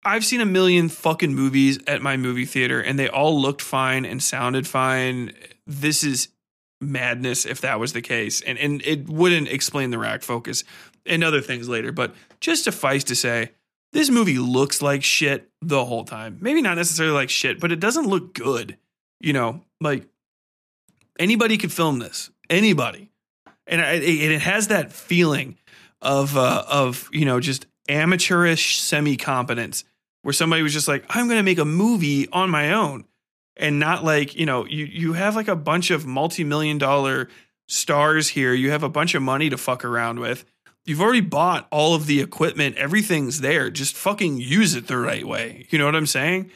[0.03, 4.05] I've seen a million fucking movies at my movie theater and they all looked fine
[4.05, 5.33] and sounded fine.
[5.65, 6.29] This is
[6.79, 8.41] madness if that was the case.
[8.41, 10.63] And and it wouldn't explain the rack focus
[11.05, 13.51] and other things later, but just suffice to say,
[13.93, 16.37] this movie looks like shit the whole time.
[16.41, 18.77] Maybe not necessarily like shit, but it doesn't look good.
[19.19, 20.07] You know, like
[21.19, 22.29] anybody could film this.
[22.49, 23.11] Anybody.
[23.65, 25.57] And it, it has that feeling
[26.01, 29.83] of uh, of, you know, just amateurish semi competence
[30.21, 33.05] where somebody was just like, I'm going to make a movie on my own.
[33.55, 37.29] And not like, you know, you, you have like a bunch of multi million dollar
[37.67, 38.53] stars here.
[38.53, 40.45] You have a bunch of money to fuck around with.
[40.85, 42.77] You've already bought all of the equipment.
[42.77, 43.69] Everything's there.
[43.69, 45.65] Just fucking use it the right way.
[45.69, 46.51] You know what I'm saying?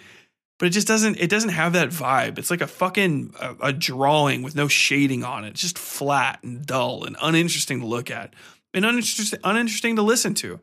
[0.62, 1.20] But it just doesn't.
[1.20, 2.38] It doesn't have that vibe.
[2.38, 5.50] It's like a fucking a, a drawing with no shading on it.
[5.50, 8.36] It's just flat and dull and uninteresting to look at,
[8.72, 10.60] and uninteresting uninteresting to listen to.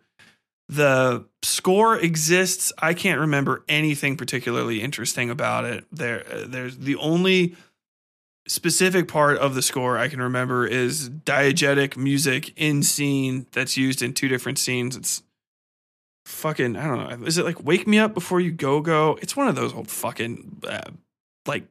[0.68, 2.72] The score exists.
[2.78, 5.84] I can't remember anything particularly interesting about it.
[5.90, 7.56] There, there's the only
[8.46, 14.00] specific part of the score I can remember is diegetic music in scene that's used
[14.00, 14.96] in two different scenes.
[14.96, 15.24] It's
[16.28, 17.26] fucking I don't know.
[17.26, 19.18] Is it like "Wake Me Up Before You Go Go"?
[19.22, 20.90] It's one of those old fucking uh,
[21.46, 21.64] like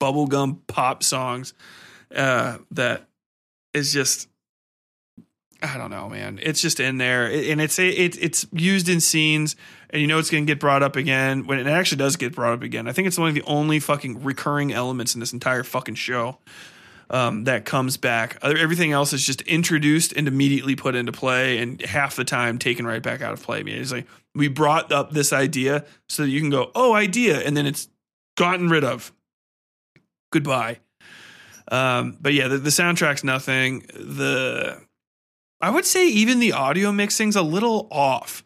[0.00, 1.54] bubblegum pop songs
[2.14, 3.08] uh, that
[3.72, 4.28] is just
[5.62, 6.38] I don't know, man.
[6.42, 9.56] It's just in there, and it's it, it's used in scenes,
[9.90, 12.34] and you know it's going to get brought up again when it actually does get
[12.34, 12.88] brought up again.
[12.88, 16.38] I think it's one of the only fucking recurring elements in this entire fucking show
[17.10, 18.38] um, that comes back.
[18.42, 22.86] Everything else is just introduced and immediately put into play, and half the time taken
[22.86, 23.60] right back out of play.
[23.60, 26.94] I mean, it's like we brought up this idea so that you can go, oh,
[26.94, 27.88] idea, and then it's
[28.36, 29.12] gotten rid of.
[30.32, 30.78] Goodbye.
[31.70, 33.86] Um, but yeah, the, the soundtrack's nothing.
[33.94, 34.80] The
[35.60, 38.44] I would say even the audio mixing's a little off.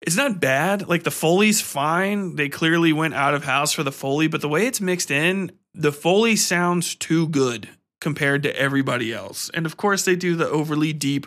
[0.00, 0.88] It's not bad.
[0.88, 2.36] Like the Foley's fine.
[2.36, 5.52] They clearly went out of house for the Foley, but the way it's mixed in,
[5.74, 7.68] the Foley sounds too good
[8.00, 9.50] compared to everybody else.
[9.54, 11.26] And of course, they do the overly deep,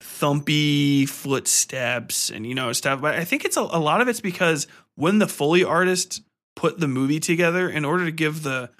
[0.00, 3.00] thumpy footsteps and, you know, stuff.
[3.00, 6.20] But I think it's a, a lot of it's because when the Foley artists
[6.56, 8.70] put the movie together in order to give the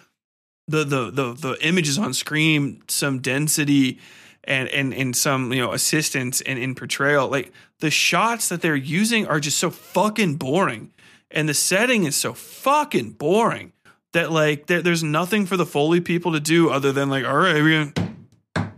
[0.66, 3.98] the the the, the images on screen some density
[4.44, 8.76] and and and some you know assistance in, in portrayal like the shots that they're
[8.76, 10.92] using are just so fucking boring
[11.30, 13.72] and the setting is so fucking boring
[14.14, 17.36] that like there, there's nothing for the foley people to do other than like all
[17.36, 18.72] right we're gonna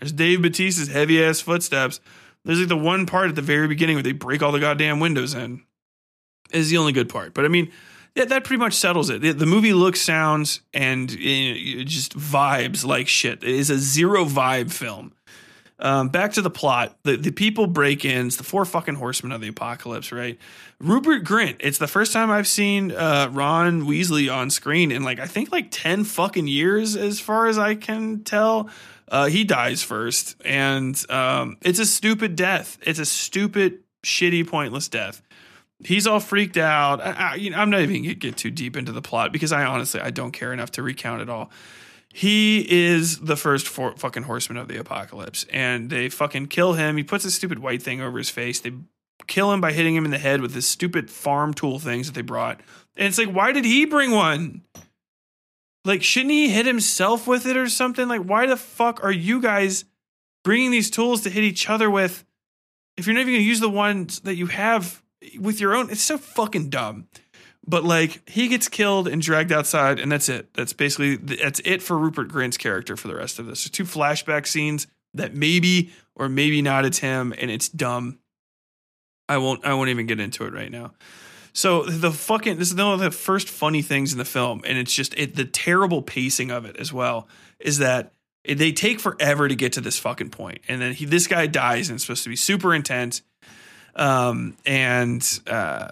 [0.00, 2.00] there's dave bautista's heavy ass footsteps
[2.44, 4.98] there's like the one part at the very beginning where they break all the goddamn
[4.98, 5.62] windows in
[6.50, 7.70] is the only good part but i mean
[8.16, 9.22] yeah, that pretty much settles it.
[9.22, 11.14] The, the movie looks, sounds, and uh,
[11.84, 13.44] just vibes like shit.
[13.44, 15.12] It is a zero vibe film.
[15.80, 16.96] Um, back to the plot.
[17.02, 20.38] The the people break ins, the four fucking horsemen of the apocalypse, right?
[20.78, 21.56] Rupert Grint.
[21.60, 25.52] It's the first time I've seen uh, Ron Weasley on screen in like I think
[25.52, 28.68] like ten fucking years, as far as I can tell.
[29.08, 32.78] Uh, he dies first, and um, it's a stupid death.
[32.82, 35.20] It's a stupid, shitty, pointless death
[35.84, 37.00] he's all freaked out.
[37.00, 39.52] I, I, you know, I'm not even gonna get too deep into the plot because
[39.52, 41.50] I honestly I don't care enough to recount it all.
[42.12, 46.96] He is the first for, fucking horseman of the apocalypse, and they fucking kill him.
[46.96, 48.60] He puts a stupid white thing over his face.
[48.60, 48.72] They
[49.26, 52.14] kill him by hitting him in the head with this stupid farm tool things that
[52.14, 52.60] they brought.
[52.96, 54.62] And it's like, why did he bring one?
[55.84, 58.08] Like, shouldn't he hit himself with it or something?
[58.08, 59.84] Like, why the fuck are you guys
[60.42, 62.24] bringing these tools to hit each other with
[62.96, 65.02] if you're not even going to use the ones that you have
[65.38, 65.90] with your own.
[65.90, 67.08] It's so fucking dumb.
[67.70, 70.52] But like he gets killed and dragged outside, and that's it.
[70.54, 73.62] That's basically that's it for Rupert Grint's character for the rest of this.
[73.62, 78.18] There's two flashback scenes that maybe or maybe not it's him, and it's dumb.
[79.28, 79.64] I won't.
[79.64, 80.94] I won't even get into it right now.
[81.52, 84.76] So the fucking this is one of the first funny things in the film, and
[84.76, 87.28] it's just it, the terrible pacing of it as well.
[87.60, 91.28] Is that they take forever to get to this fucking point, and then he this
[91.28, 93.22] guy dies, and it's supposed to be super intense
[93.94, 95.90] um, and uh,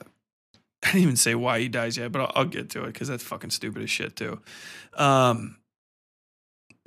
[0.85, 3.09] I didn't even say why he dies yet, but I'll, I'll get to it because
[3.09, 4.41] that's fucking stupid as shit too.
[4.97, 5.57] Um,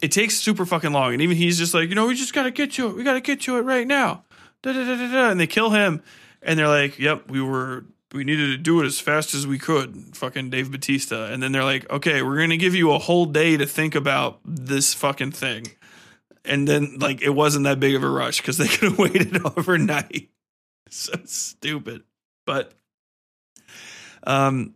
[0.02, 2.52] it takes super fucking long, and even he's just like, you know, we just gotta
[2.52, 2.96] get to it.
[2.96, 4.24] We gotta get to it right now.
[4.64, 5.30] Da, da, da.
[5.30, 6.02] And they kill him,
[6.42, 9.60] and they're like, "Yep, we were we needed to do it as fast as we
[9.60, 13.26] could." Fucking Dave Bautista, and then they're like, "Okay, we're gonna give you a whole
[13.26, 15.68] day to think about this fucking thing."
[16.44, 19.46] And then like it wasn't that big of a rush because they could have waited
[19.58, 20.30] overnight.
[20.90, 22.04] so stupid.
[22.46, 22.74] But
[24.28, 24.76] um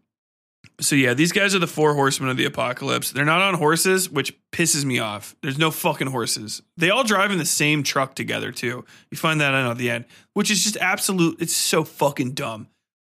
[0.79, 3.11] So yeah, these guys are the four horsemen of the apocalypse.
[3.11, 5.35] They're not on horses, which pisses me off.
[5.41, 6.61] There's no fucking horses.
[6.75, 8.83] They all drive in the same truck together too.
[9.09, 11.41] You find that out at the end, which is just absolute.
[11.41, 12.67] It's so fucking dumb,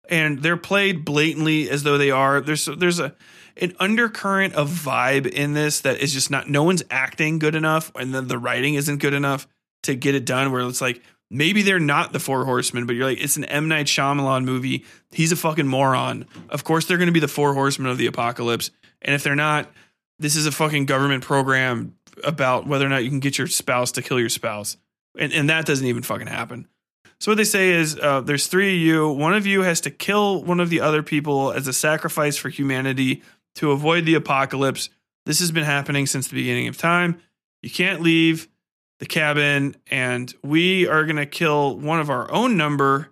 [0.09, 2.39] and they're played blatantly as though they are.
[2.41, 3.13] There's there's a
[3.59, 6.47] an undercurrent of vibe in this that is just not.
[6.49, 9.47] No one's acting good enough, and then the writing isn't good enough
[9.83, 10.51] to get it done.
[10.51, 13.67] Where it's like maybe they're not the four horsemen, but you're like, it's an M
[13.67, 14.85] Night Shyamalan movie.
[15.11, 16.25] He's a fucking moron.
[16.49, 18.71] Of course, they're going to be the four horsemen of the apocalypse,
[19.01, 19.71] and if they're not,
[20.19, 23.91] this is a fucking government program about whether or not you can get your spouse
[23.93, 24.77] to kill your spouse,
[25.17, 26.67] and and that doesn't even fucking happen.
[27.19, 29.09] So what they say is, uh, there's three of you.
[29.09, 32.49] One of you has to kill one of the other people as a sacrifice for
[32.49, 33.23] humanity
[33.55, 34.89] to avoid the apocalypse.
[35.25, 37.19] This has been happening since the beginning of time.
[37.63, 38.47] You can't leave
[38.99, 43.09] the cabin, and we are going to kill one of our own number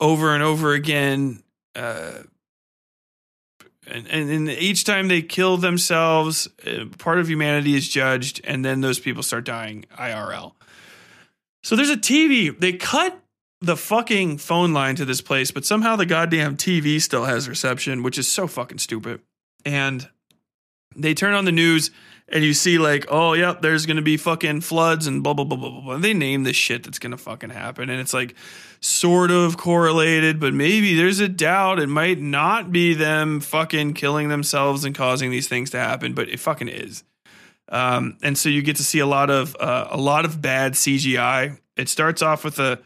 [0.00, 1.42] over and over again.
[1.74, 2.22] Uh,
[3.86, 8.64] and, and, and each time they kill themselves, uh, part of humanity is judged, and
[8.64, 10.52] then those people start dying IRL.
[11.62, 12.58] So there's a TV.
[12.58, 13.20] They cut
[13.60, 18.02] the fucking phone line to this place, but somehow the goddamn TV still has reception,
[18.02, 19.20] which is so fucking stupid.
[19.64, 20.08] And
[20.94, 21.90] they turn on the news
[22.30, 25.56] and you see like, oh yep, there's gonna be fucking floods and blah blah blah
[25.56, 25.98] blah blah.
[25.98, 28.34] They name the shit that's gonna fucking happen, and it's like
[28.80, 34.28] sort of correlated, but maybe there's a doubt it might not be them fucking killing
[34.28, 37.02] themselves and causing these things to happen, but it fucking is.
[37.70, 40.72] Um, and so you get to see a lot of uh, a lot of bad
[40.72, 41.58] CGI.
[41.76, 42.80] It starts off with a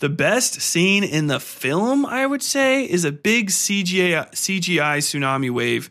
[0.00, 5.50] the best scene in the film, I would say, is a big CGI CGI tsunami
[5.50, 5.90] wave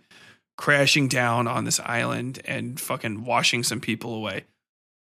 [0.58, 4.45] crashing down on this island and fucking washing some people away.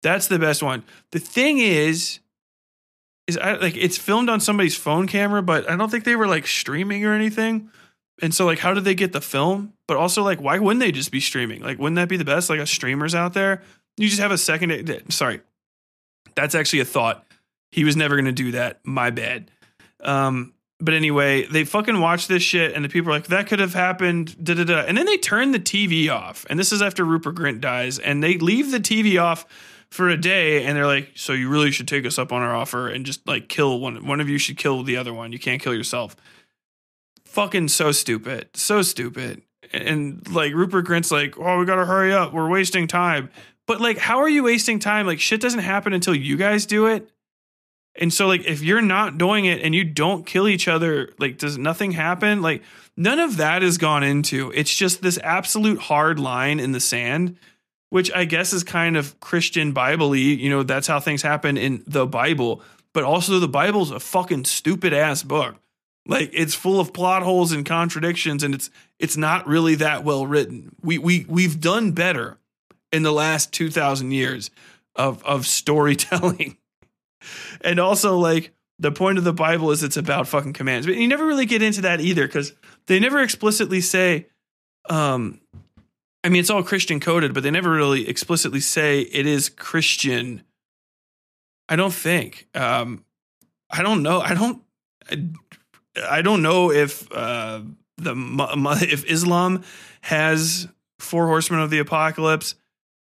[0.02, 0.84] That's the best one.
[1.12, 2.20] The thing is,
[3.28, 6.28] is I like it's filmed on somebody's phone camera, but I don't think they were
[6.28, 7.70] like streaming or anything.
[8.22, 9.74] And so like how did they get the film?
[9.88, 11.62] But also like why wouldn't they just be streaming?
[11.62, 12.50] Like wouldn't that be the best?
[12.50, 13.62] Like a streamers out there,
[13.98, 15.04] you just have a second.
[15.10, 15.42] Sorry,
[16.36, 17.26] that's actually a thought.
[17.72, 18.80] He was never going to do that.
[18.84, 19.52] My bad.
[20.02, 23.60] Um, but anyway, they fucking watch this shit, and the people are like, "That could
[23.60, 24.80] have happened." Da da da.
[24.80, 28.24] And then they turn the TV off, and this is after Rupert Grint dies, and
[28.24, 29.46] they leave the TV off
[29.90, 32.56] for a day, and they're like, "So you really should take us up on our
[32.56, 34.06] offer and just like kill one.
[34.06, 35.32] One of you should kill the other one.
[35.32, 36.16] You can't kill yourself."
[37.26, 39.44] Fucking so stupid, so stupid.
[39.72, 42.34] And like Rupert Grint's like, "Oh, we gotta hurry up.
[42.34, 43.30] We're wasting time."
[43.68, 45.06] But like, how are you wasting time?
[45.06, 47.10] Like, shit doesn't happen until you guys do it.
[47.96, 51.38] And so like if you're not doing it and you don't kill each other, like
[51.38, 52.42] does nothing happen?
[52.42, 52.64] Like
[52.96, 54.52] none of that is gone into.
[54.56, 57.38] It's just this absolute hard line in the sand,
[57.90, 61.84] which I guess is kind of Christian Bible you know, that's how things happen in
[61.86, 62.62] the Bible.
[62.94, 65.56] But also the Bible's a fucking stupid ass book.
[66.08, 68.70] Like it's full of plot holes and contradictions and it's
[69.00, 70.76] it's not really that well written.
[70.82, 72.38] We we we've done better
[72.92, 74.50] in the last 2000 years
[74.96, 76.58] of of storytelling
[77.62, 80.88] and also like the point of the Bible is it's about fucking commands.
[80.88, 82.54] But you never really get into that either because
[82.88, 84.28] they never explicitly say,
[84.90, 85.40] um,
[86.24, 90.44] I mean, it's all Christian coded, but they never really explicitly say it is Christian.
[91.70, 92.48] I don't think.
[92.54, 93.06] Um,
[93.70, 94.22] I don't know.
[94.22, 94.62] I don't.
[95.10, 95.30] I,
[96.10, 97.62] I don't know if uh,
[97.98, 99.64] the if Islam
[100.02, 100.68] has
[101.00, 102.56] four horsemen of the apocalypse.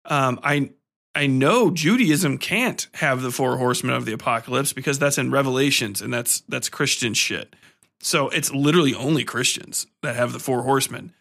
[0.05, 0.71] Um, I
[1.17, 6.03] I know Judaism can't have the four horsemen of the apocalypse because that's in Revelations
[6.03, 7.57] and that's that's Christian shit.
[8.01, 11.15] So it's literally only Christians that have the four horsemen.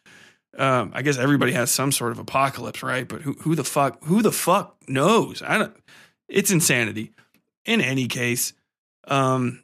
[0.57, 3.07] Um, I guess everybody has some sort of apocalypse, right?
[3.07, 5.41] But who who the fuck who the fuck knows?
[5.41, 5.75] I don't.
[6.27, 7.11] It's insanity.
[7.63, 8.51] In any case,
[9.07, 9.63] um,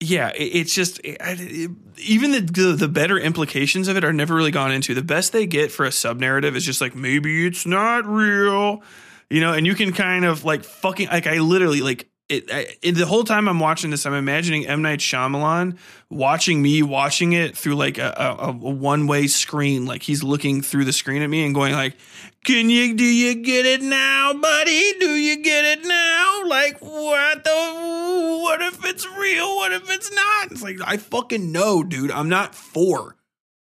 [0.00, 4.12] yeah, it, it's just it, it, even the, the, the better implications of it are
[4.12, 4.94] never really gone into.
[4.94, 8.82] The best they get for a sub narrative is just like maybe it's not real,
[9.28, 9.52] you know.
[9.52, 13.24] And you can kind of like fucking like I literally like it, I, the whole
[13.24, 15.76] time I'm watching this, I'm imagining M Night Shyamalan
[16.08, 20.62] watching me watching it through like a, a, a one way screen, like he's looking
[20.62, 21.96] through the screen at me and going like,
[22.44, 24.92] "Can you do you get it now, buddy?
[25.00, 26.42] Do you get it now?
[26.46, 28.40] Like what the?
[28.42, 29.56] What if it's real?
[29.56, 30.52] What if it's not?
[30.52, 32.12] It's like I fucking know, dude.
[32.12, 33.16] I'm not four.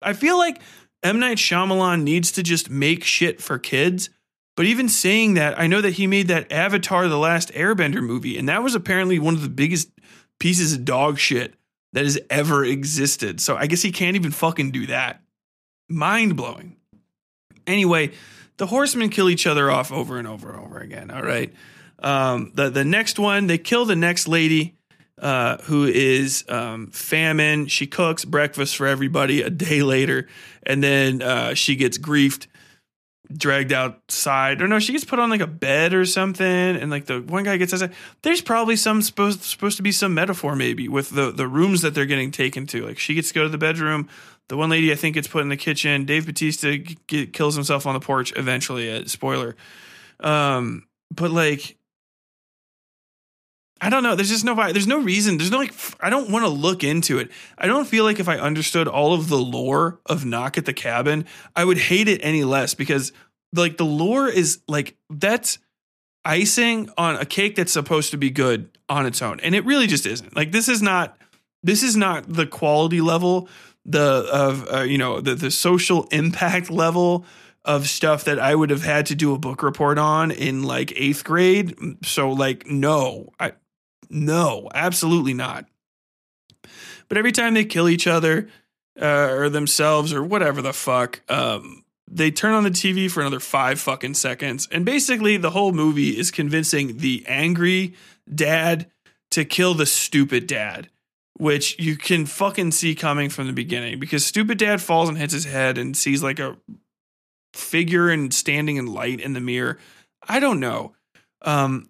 [0.02, 0.62] I feel like
[1.02, 4.10] M Night Shyamalan needs to just make shit for kids
[4.60, 8.38] but even saying that, I know that he made that Avatar The Last Airbender movie,
[8.38, 9.90] and that was apparently one of the biggest
[10.38, 11.54] pieces of dog shit
[11.94, 13.40] that has ever existed.
[13.40, 15.22] So I guess he can't even fucking do that.
[15.88, 16.76] Mind blowing.
[17.66, 18.12] Anyway,
[18.58, 21.10] the horsemen kill each other off over and over and over again.
[21.10, 21.54] All right.
[22.00, 24.76] Um, the the next one, they kill the next lady.
[25.22, 27.68] uh, who is um, famine.
[27.68, 30.28] She cooks breakfast for everybody a day later,
[30.64, 32.48] and then uh, she gets griefed,
[33.32, 34.62] dragged outside.
[34.62, 37.44] Or no, she gets put on like a bed or something, and like the one
[37.44, 37.94] guy gets outside.
[38.22, 41.94] There's probably some supposed supposed to be some metaphor maybe with the the rooms that
[41.94, 42.86] they're getting taken to.
[42.86, 44.10] Like she gets to go to the bedroom.
[44.48, 46.06] The one lady I think gets put in the kitchen.
[46.06, 48.92] Dave Bautista get, kills himself on the porch eventually.
[48.92, 49.56] Uh, spoiler.
[50.20, 51.78] Um, but like
[53.82, 54.16] I don't know.
[54.16, 55.38] There's just no there's no reason.
[55.38, 57.32] There's no like I don't want to look into it.
[57.58, 60.74] I don't feel like if I understood all of the lore of Knock at the
[60.74, 61.26] Cabin,
[61.56, 63.14] I would hate it any less because
[63.54, 65.60] like the lore is like that's
[66.26, 69.40] icing on a cake that's supposed to be good on its own.
[69.40, 70.36] And it really just isn't.
[70.36, 71.18] Like this is not
[71.64, 73.50] this is not the quality level
[73.86, 77.26] the of uh, you know the the social impact level
[77.66, 80.90] of stuff that I would have had to do a book report on in like
[80.90, 81.76] 8th grade.
[82.04, 83.30] So like no.
[83.40, 83.54] I
[84.10, 85.66] no, absolutely not.
[87.08, 88.50] But every time they kill each other
[89.00, 93.40] uh, or themselves or whatever the fuck, um, they turn on the TV for another
[93.40, 94.68] five fucking seconds.
[94.72, 97.94] And basically, the whole movie is convincing the angry
[98.34, 98.90] dad
[99.32, 100.90] to kill the stupid dad,
[101.38, 105.34] which you can fucking see coming from the beginning because stupid dad falls and hits
[105.34, 106.58] his head and sees like a
[107.54, 109.78] figure and standing in light in the mirror.
[110.28, 110.94] I don't know.
[111.42, 111.89] Um,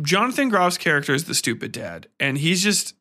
[0.00, 2.94] Jonathan Groff's character is the stupid dad, and he's just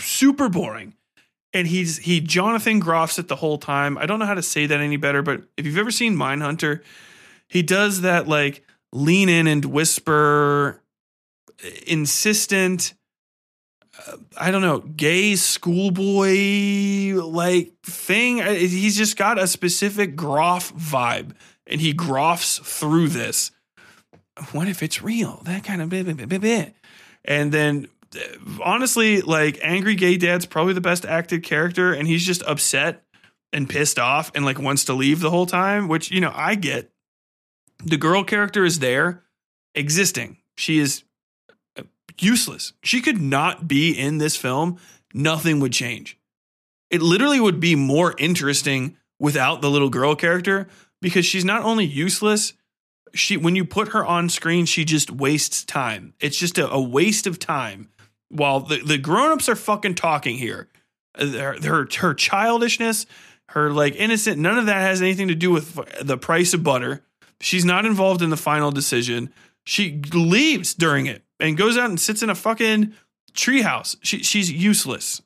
[0.00, 0.94] super boring.
[1.54, 3.98] And he's he Jonathan Groffs it the whole time.
[3.98, 6.82] I don't know how to say that any better, but if you've ever seen Mindhunter,
[7.46, 10.80] he does that like lean in and whisper,
[11.86, 12.94] insistent.
[14.08, 18.38] Uh, I don't know, gay schoolboy like thing.
[18.38, 21.32] He's just got a specific Groff vibe,
[21.66, 23.50] and he Groffs through this
[24.52, 25.42] what if it's real?
[25.44, 26.74] That kind of bit, bit, bit, bit.
[27.24, 27.88] And then
[28.62, 33.04] honestly, like angry gay dad's probably the best acted character, and he's just upset
[33.52, 36.54] and pissed off and like wants to leave the whole time, which you know, I
[36.54, 36.90] get.
[37.84, 39.24] The girl character is there,
[39.74, 40.38] existing.
[40.56, 41.02] She is
[41.78, 41.82] uh,
[42.20, 42.72] useless.
[42.82, 44.78] She could not be in this film.
[45.12, 46.18] Nothing would change.
[46.90, 50.68] It literally would be more interesting without the little girl character
[51.00, 52.52] because she's not only useless,
[53.14, 56.14] she when you put her on screen, she just wastes time.
[56.20, 57.88] It's just a, a waste of time.
[58.28, 60.68] While the, the grown-ups are fucking talking here.
[61.14, 63.04] Uh, her, her her childishness,
[63.50, 67.04] her like innocent, none of that has anything to do with the price of butter.
[67.40, 69.32] She's not involved in the final decision.
[69.64, 72.94] She leaves during it and goes out and sits in a fucking
[73.34, 73.96] treehouse.
[74.02, 75.20] She she's useless.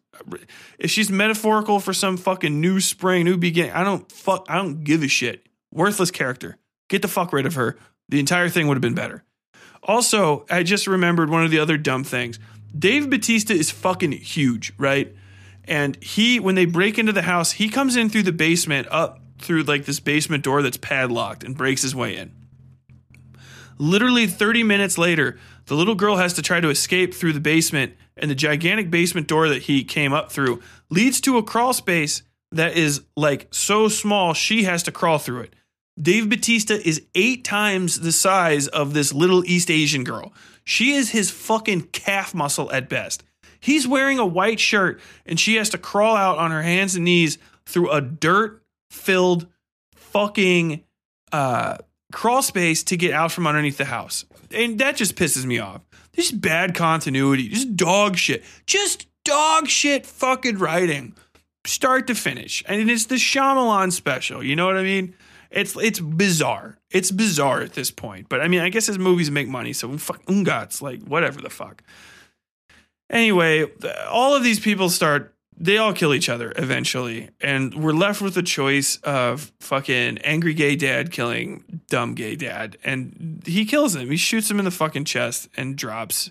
[0.78, 4.46] If she's metaphorical for some fucking new spring, new beginning, I don't fuck.
[4.48, 5.46] I don't give a shit.
[5.72, 6.58] Worthless character.
[6.88, 7.76] Get the fuck rid of her.
[8.08, 9.24] The entire thing would have been better.
[9.82, 12.38] Also, I just remembered one of the other dumb things.
[12.76, 15.14] Dave Bautista is fucking huge, right?
[15.64, 19.20] And he, when they break into the house, he comes in through the basement, up
[19.38, 22.32] through like this basement door that's padlocked and breaks his way in.
[23.78, 27.94] Literally 30 minutes later, the little girl has to try to escape through the basement,
[28.16, 32.22] and the gigantic basement door that he came up through leads to a crawl space
[32.52, 35.54] that is like so small she has to crawl through it.
[36.00, 40.32] Dave Bautista is eight times the size of this little East Asian girl.
[40.64, 43.22] She is his fucking calf muscle at best.
[43.60, 47.04] He's wearing a white shirt and she has to crawl out on her hands and
[47.04, 49.46] knees through a dirt filled
[49.94, 50.84] fucking
[51.32, 51.78] uh,
[52.12, 54.24] crawl space to get out from underneath the house.
[54.50, 55.82] And that just pisses me off.
[56.12, 58.44] Just bad continuity, just dog shit.
[58.66, 61.14] Just dog shit fucking writing.
[61.66, 62.62] Start to finish.
[62.66, 64.42] And it's the Shyamalan special.
[64.42, 65.14] You know what I mean?
[65.56, 66.76] It's it's bizarre.
[66.90, 68.28] It's bizarre at this point.
[68.28, 71.50] But I mean, I guess his movies make money, so fuck ungats, like whatever the
[71.50, 71.82] fuck.
[73.08, 73.70] Anyway,
[74.08, 78.34] all of these people start they all kill each other eventually, and we're left with
[78.34, 84.10] the choice of fucking angry gay dad killing dumb gay dad, and he kills him.
[84.10, 86.30] He shoots him in the fucking chest and drops,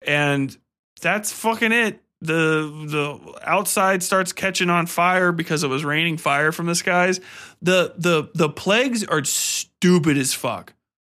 [0.00, 0.56] and
[1.02, 6.52] that's fucking it the the outside starts catching on fire because it was raining fire
[6.52, 7.20] from the skies.
[7.60, 10.72] The the the plagues are stupid as fuck.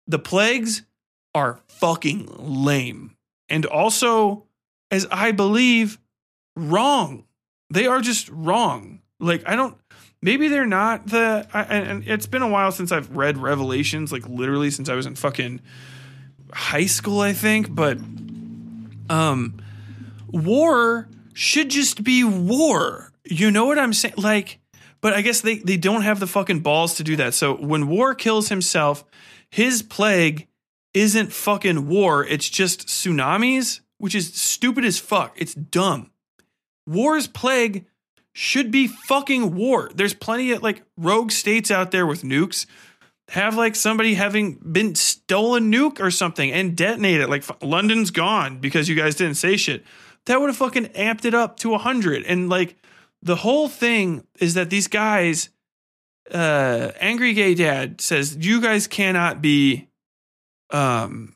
[0.07, 0.83] The plagues
[1.35, 3.17] are fucking lame.
[3.49, 4.47] And also,
[4.91, 5.99] as I believe,
[6.57, 7.25] wrong.
[7.71, 9.01] They are just wrong.
[9.19, 9.77] Like I don't
[10.23, 14.29] maybe they're not the I, and it's been a while since I've read Revelations, like
[14.29, 15.61] literally since I was in fucking
[16.53, 17.99] high school, I think, but
[19.09, 19.63] um
[20.33, 23.12] war should just be war.
[23.24, 24.14] You know what I'm saying?
[24.16, 24.59] Like,
[25.01, 27.35] but I guess they, they don't have the fucking balls to do that.
[27.35, 29.05] So when War kills himself,
[29.51, 30.47] his plague
[30.93, 35.35] isn't fucking war, it's just tsunamis, which is stupid as fuck.
[35.37, 36.11] It's dumb.
[36.87, 37.87] War's plague
[38.33, 39.91] should be fucking war.
[39.95, 42.66] There's plenty of like rogue states out there with nukes.
[43.28, 47.31] Have like somebody having been stolen nuke or something and detonate it.
[47.31, 49.85] Like London's gone because you guys didn't say shit.
[50.27, 52.25] That would have fucking amped it up to 100.
[52.25, 52.77] And like
[53.23, 55.51] the whole thing is that these guys,
[56.33, 59.89] uh, Angry Gay Dad says, you guys cannot be
[60.71, 61.35] um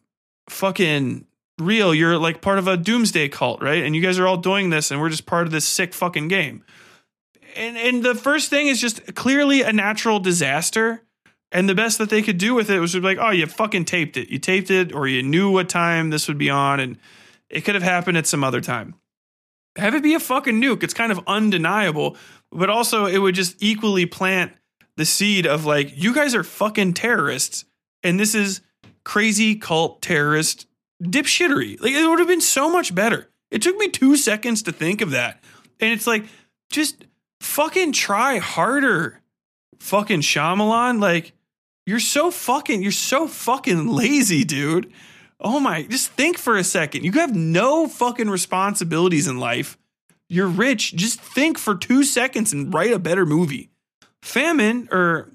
[0.48, 1.26] fucking
[1.58, 1.94] real.
[1.94, 3.82] You're like part of a doomsday cult, right?
[3.82, 6.28] And you guys are all doing this and we're just part of this sick fucking
[6.28, 6.64] game.
[7.56, 11.02] And and the first thing is just clearly a natural disaster.
[11.52, 13.46] And the best that they could do with it was to be like, oh, you
[13.46, 14.28] fucking taped it.
[14.28, 16.98] You taped it, or you knew what time this would be on, and
[17.50, 18.94] it could have happened at some other time.
[19.76, 20.82] Have it be a fucking nuke.
[20.82, 22.16] It's kind of undeniable,
[22.52, 24.52] but also it would just equally plant
[24.96, 27.64] the seed of like, you guys are fucking terrorists,
[28.02, 28.60] and this is
[29.04, 30.66] crazy cult terrorist
[31.02, 31.80] dipshittery.
[31.80, 33.28] Like it would have been so much better.
[33.50, 35.42] It took me two seconds to think of that.
[35.80, 36.24] And it's like,
[36.70, 37.04] just
[37.40, 39.20] fucking try harder.
[39.80, 41.00] Fucking Shyamalan.
[41.00, 41.32] Like,
[41.86, 44.92] you're so fucking, you're so fucking lazy, dude.
[45.44, 47.04] Oh my, just think for a second.
[47.04, 49.76] You have no fucking responsibilities in life.
[50.26, 50.96] You're rich.
[50.96, 53.70] Just think for two seconds and write a better movie.
[54.22, 55.30] Famine, or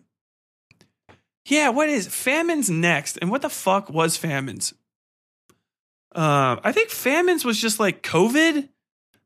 [1.46, 3.18] yeah, what is Famine's next?
[3.22, 4.74] And what the fuck was Famine's?
[6.14, 8.68] Uh, I think Famine's was just like COVID.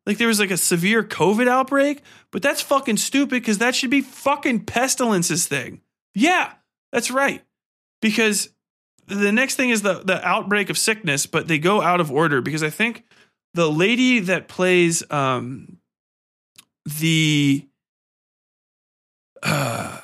[0.05, 3.89] Like there was like a severe COVID outbreak, but that's fucking stupid because that should
[3.89, 5.79] be fucking Pestilence's thing.
[6.13, 6.51] Yeah,
[6.91, 7.41] that's right.
[8.01, 8.49] Because
[9.07, 12.41] the next thing is the the outbreak of sickness, but they go out of order
[12.41, 13.03] because I think
[13.53, 15.77] the lady that plays um
[16.85, 17.67] the
[19.41, 19.99] uh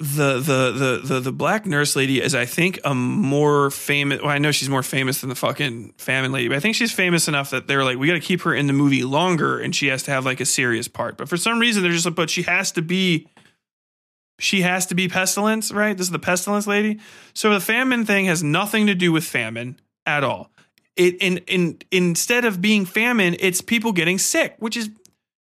[0.00, 4.22] the, the the the the black nurse lady is I think a more famous.
[4.22, 6.92] Well, I know she's more famous than the fucking famine lady, but I think she's
[6.92, 9.74] famous enough that they're like, we got to keep her in the movie longer, and
[9.74, 11.16] she has to have like a serious part.
[11.16, 13.26] But for some reason, they're just like, but she has to be.
[14.38, 15.96] She has to be pestilence, right?
[15.96, 17.00] This is the pestilence lady.
[17.34, 20.50] So the famine thing has nothing to do with famine at all.
[20.96, 24.90] It in in instead of being famine, it's people getting sick, which is,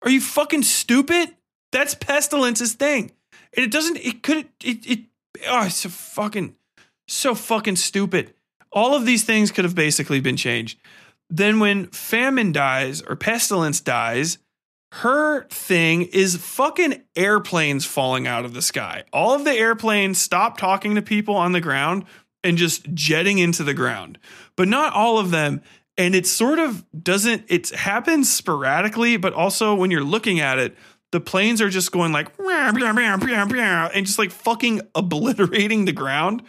[0.03, 1.35] are you fucking stupid?
[1.71, 3.11] That's pestilence's thing
[3.57, 3.97] and it doesn't.
[3.97, 4.47] It could.
[4.63, 4.85] It.
[4.89, 4.99] It.
[5.47, 6.55] Oh, it's so fucking.
[7.07, 8.33] So fucking stupid.
[8.71, 10.79] All of these things could have basically been changed.
[11.29, 14.37] Then when famine dies or pestilence dies,
[14.93, 19.03] her thing is fucking airplanes falling out of the sky.
[19.11, 22.05] All of the airplanes stop talking to people on the ground
[22.43, 24.17] and just jetting into the ground.
[24.55, 25.61] But not all of them.
[25.97, 30.77] And it sort of doesn't, it happens sporadically, but also when you're looking at it,
[31.11, 32.37] the planes are just going like
[33.93, 36.43] and just like fucking obliterating the ground.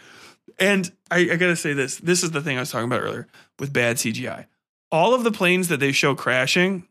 [0.59, 3.29] And I, I, gotta say this: this is the thing I was talking about earlier
[3.61, 4.47] with bad CGI.
[4.91, 6.88] All of the planes that they show crashing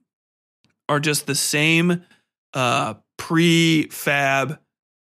[0.89, 2.03] are just the same
[2.53, 4.59] uh, pre-fab,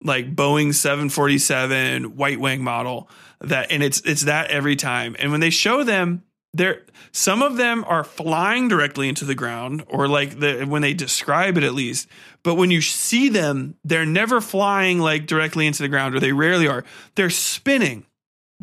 [0.02, 3.08] like Boeing 747 white wing model.
[3.40, 5.16] That and it's it's that every time.
[5.18, 9.84] And when they show them, there some of them are flying directly into the ground
[9.88, 12.08] or like the when they describe it at least
[12.42, 16.32] but when you see them they're never flying like directly into the ground or they
[16.32, 18.04] rarely are they're spinning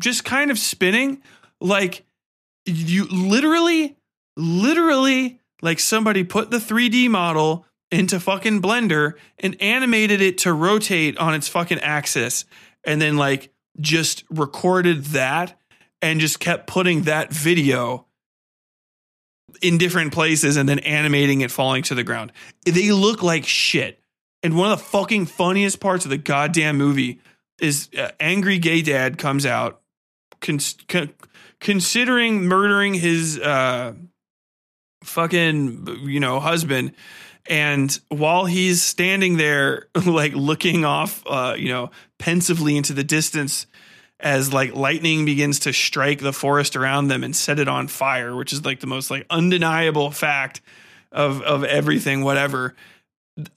[0.00, 1.22] just kind of spinning
[1.60, 2.04] like
[2.66, 3.96] you literally
[4.36, 11.16] literally like somebody put the 3D model into fucking blender and animated it to rotate
[11.18, 12.44] on its fucking axis
[12.84, 15.58] and then like just recorded that
[16.02, 18.06] and just kept putting that video
[19.62, 22.32] in different places and then animating it falling to the ground.
[22.64, 24.00] They look like shit.
[24.42, 27.20] And one of the fucking funniest parts of the goddamn movie
[27.60, 29.80] is uh, angry gay dad comes out
[30.40, 31.12] cons- con-
[31.60, 33.94] considering murdering his uh,
[35.02, 36.92] fucking you know husband
[37.48, 43.66] and while he's standing there like looking off uh, you know pensively into the distance
[44.20, 48.34] as like lightning begins to strike the forest around them and set it on fire,
[48.34, 50.60] which is like the most like undeniable fact
[51.12, 52.74] of of everything whatever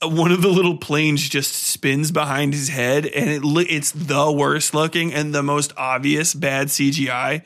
[0.02, 4.74] one of the little planes just spins behind his head and it it's the worst
[4.74, 7.42] looking and the most obvious bad CGI.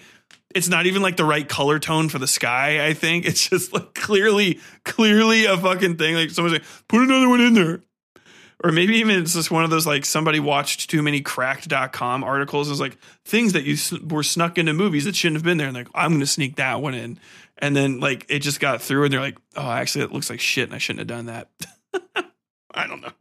[0.56, 3.26] It's not even like the right color tone for the sky, I think.
[3.26, 6.14] It's just like clearly clearly a fucking thing.
[6.14, 7.80] Like someone's like put another one in there.
[8.64, 12.70] Or maybe even it's just one of those like somebody watched too many cracked.com articles.
[12.70, 12.96] Is like
[13.26, 13.76] things that you
[14.08, 15.66] were snuck into movies that shouldn't have been there.
[15.66, 17.20] And like i'm gonna sneak that one in.
[17.58, 20.40] And then like it just got through and they're like oh actually it looks like
[20.40, 21.50] shit and i shouldn't have done that.
[22.74, 23.12] I don't know.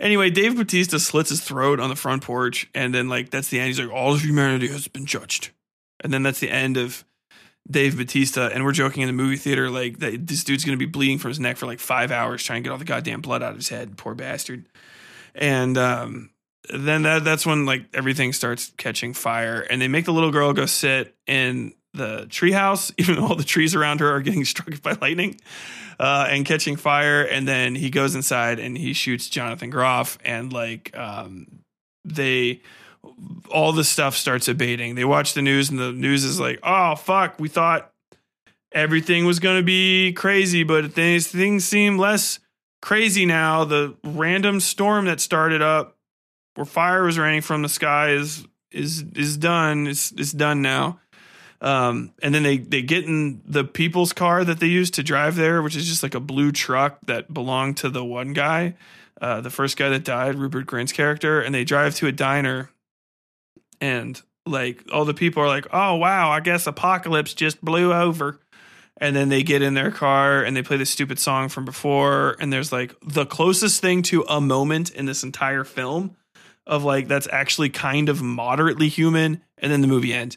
[0.00, 3.60] Anyway dave bautista slits his throat on the front porch and then like that's the
[3.60, 3.68] end.
[3.68, 5.52] He's like all of humanity has been judged
[6.00, 7.04] and then that's the end of
[7.70, 8.50] Dave Bautista.
[8.52, 11.30] And we're joking in the movie theater like that this dude's gonna be bleeding from
[11.30, 13.56] his neck for like five hours trying to get all the goddamn blood out of
[13.56, 13.96] his head.
[13.96, 14.66] Poor bastard.
[15.34, 16.30] And um,
[16.72, 20.52] then that that's when like everything starts catching fire, and they make the little girl
[20.52, 24.80] go sit in the treehouse, even though all the trees around her are getting struck
[24.82, 25.40] by lightning
[25.98, 27.22] uh, and catching fire.
[27.22, 31.60] And then he goes inside and he shoots Jonathan Groff, and like um,
[32.04, 32.62] they
[33.50, 34.94] all the stuff starts abating.
[34.94, 37.92] They watch the news, and the news is like, "Oh fuck, we thought
[38.72, 42.38] everything was going to be crazy, but things things seem less
[42.82, 43.64] crazy now.
[43.64, 45.96] The random storm that started up,
[46.54, 49.86] where fire was raining from the sky, is is is done.
[49.86, 51.00] It's it's done now."
[51.60, 55.36] Um, and then they they get in the people's car that they used to drive
[55.36, 58.74] there, which is just like a blue truck that belonged to the one guy,
[59.20, 62.70] uh, the first guy that died, Rupert Grint's character, and they drive to a diner,
[63.80, 68.40] and like all the people are like, "Oh wow, I guess apocalypse just blew over."
[69.00, 72.36] And then they get in their car and they play the stupid song from before,
[72.40, 76.16] and there's like the closest thing to a moment in this entire film
[76.66, 80.36] of like that's actually kind of moderately human, and then the movie ends.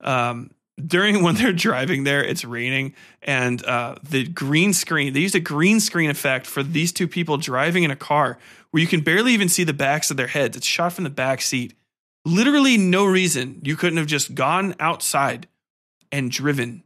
[0.00, 0.50] Um,
[0.84, 5.12] during when they're driving there, it's raining, and uh, the green screen.
[5.12, 8.38] They used a green screen effect for these two people driving in a car
[8.70, 10.56] where you can barely even see the backs of their heads.
[10.56, 11.74] It's shot from the back seat.
[12.28, 15.48] Literally, no reason you couldn't have just gone outside
[16.12, 16.84] and driven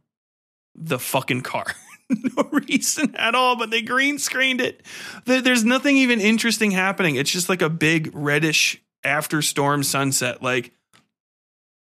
[0.73, 1.65] the fucking car.
[2.09, 4.85] no reason at all, but they green screened it.
[5.25, 7.17] There's nothing even interesting happening.
[7.17, 10.41] It's just like a big reddish after storm sunset.
[10.41, 10.71] Like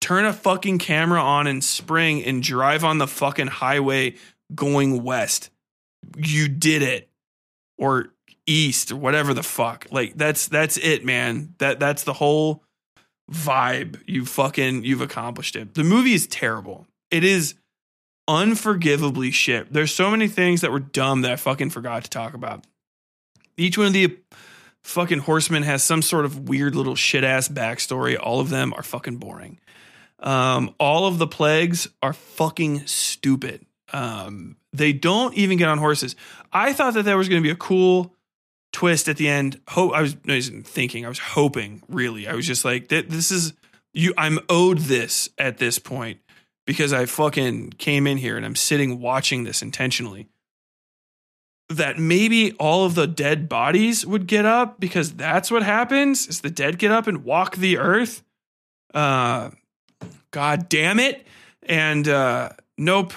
[0.01, 4.15] turn a fucking camera on in spring and drive on the fucking highway
[4.55, 5.51] going west.
[6.17, 7.11] You did it.
[7.77, 8.15] Or
[8.47, 9.87] east or whatever the fuck.
[9.91, 11.55] Like that's that's it, man.
[11.59, 12.64] That that's the whole
[13.31, 14.01] vibe.
[14.07, 15.75] You fucking you've accomplished it.
[15.75, 16.87] The movie is terrible.
[17.11, 17.55] It is
[18.29, 19.73] unforgivably shit.
[19.73, 22.65] There's so many things that were dumb that I fucking forgot to talk about.
[23.57, 24.19] Each one of the
[24.83, 28.19] fucking horsemen has some sort of weird little shit ass backstory.
[28.21, 29.59] All of them are fucking boring.
[30.21, 33.67] Um, all of the plagues are fucking stupid.
[33.93, 36.17] Um, they don't even get on horses.
[36.53, 38.14] I thought that there was going to be a cool
[38.75, 39.61] twist at the end.
[39.69, 41.07] Hope I was, wasn't thinking.
[41.07, 41.83] I was hoping.
[41.89, 43.55] Really, I was just like, this is
[43.95, 44.13] you.
[44.19, 46.19] I'm owed this at this point
[46.67, 50.29] because I fucking came in here and I'm sitting watching this intentionally.
[51.71, 56.27] That maybe all of the dead bodies would get up because that's what happens.
[56.27, 58.23] Is the dead get up and walk the earth?
[58.93, 59.51] Uh,
[60.31, 61.27] God damn it.
[61.63, 63.15] And uh, nope.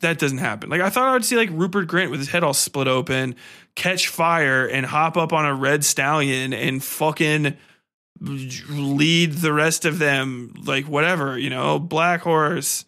[0.00, 0.70] That doesn't happen.
[0.70, 3.36] Like I thought I would see like Rupert Grant with his head all split open,
[3.80, 7.56] catch fire and hop up on a red stallion and fucking
[8.20, 12.84] lead the rest of them like whatever, you know, black horse,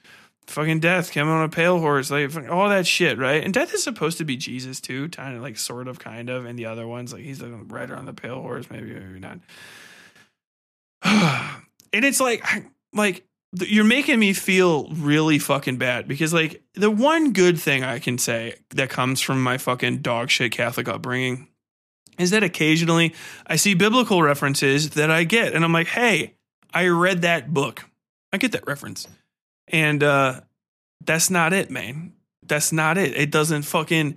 [0.47, 3.43] fucking death coming on a pale horse, like all that shit, right?
[3.43, 6.45] And death is supposed to be Jesus too, kind of like sort of kind of,
[6.45, 9.39] and the other ones like he's the rider on the pale horse, maybe maybe not.
[11.95, 12.45] and it's like
[12.93, 13.25] like
[13.61, 18.17] you're making me feel really fucking bad because like the one good thing I can
[18.19, 21.49] say that comes from my fucking dog shit Catholic upbringing
[22.19, 23.15] is that occasionally
[23.47, 26.35] I see biblical references that I get and I'm like, "Hey,
[26.73, 27.85] I read that book.
[28.33, 29.07] I get that reference."
[29.69, 30.41] And uh
[31.05, 32.15] that's not it, man.
[32.45, 33.17] That's not it.
[33.17, 34.17] It doesn't fucking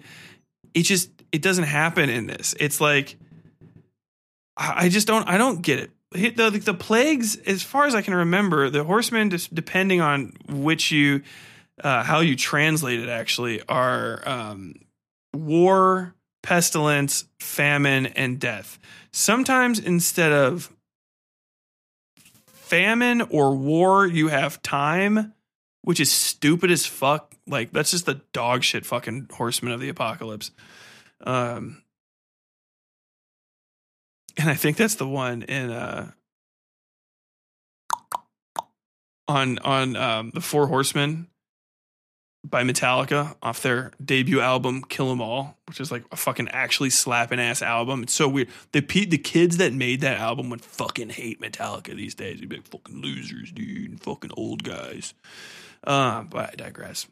[0.73, 2.55] it just it doesn't happen in this.
[2.59, 3.17] It's like
[4.55, 8.13] I just don't I don't get it the, the plagues, as far as I can
[8.13, 11.21] remember, the horsemen, just depending on which you,
[11.83, 14.75] uh, how you translate it, actually are um,
[15.33, 18.79] war, pestilence, famine, and death.
[19.11, 20.71] Sometimes instead of
[22.47, 25.33] famine or war, you have time,
[25.83, 27.33] which is stupid as fuck.
[27.47, 30.51] Like that's just the dog shit fucking horsemen of the apocalypse.
[31.21, 31.81] Um,
[34.37, 36.11] and I think that's the one in uh
[39.27, 41.27] on on um, the Four Horsemen
[42.43, 46.91] by Metallica off their debut album Kill 'Em All, which is like a fucking actually
[46.91, 48.03] slapping ass album.
[48.03, 48.49] It's so weird.
[48.71, 52.39] The pe- the kids that made that album would fucking hate Metallica these days.
[52.39, 55.13] They'd be like fucking losers, dude, fucking old guys.
[55.83, 57.07] Uh, but I digress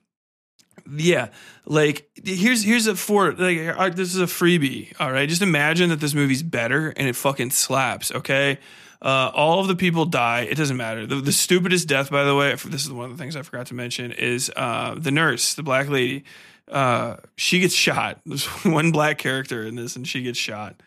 [0.96, 1.30] yeah
[1.66, 5.30] like here's here's a for like uh, this is a freebie all right?
[5.30, 8.60] Just imagine that this movie's better and it fucking slaps okay?
[9.02, 11.06] Uh, all of the people die it doesn't matter.
[11.06, 13.68] The, the, stupidest death by the way this is one of the things i forgot
[13.68, 16.24] to mention is uh, the nurse the black lady.
[16.72, 18.20] Uh, she gets shot.
[18.26, 20.82] There's one black character in this and she gets shot.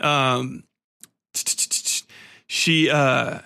[0.00, 0.64] Um,
[2.46, 3.38] she uh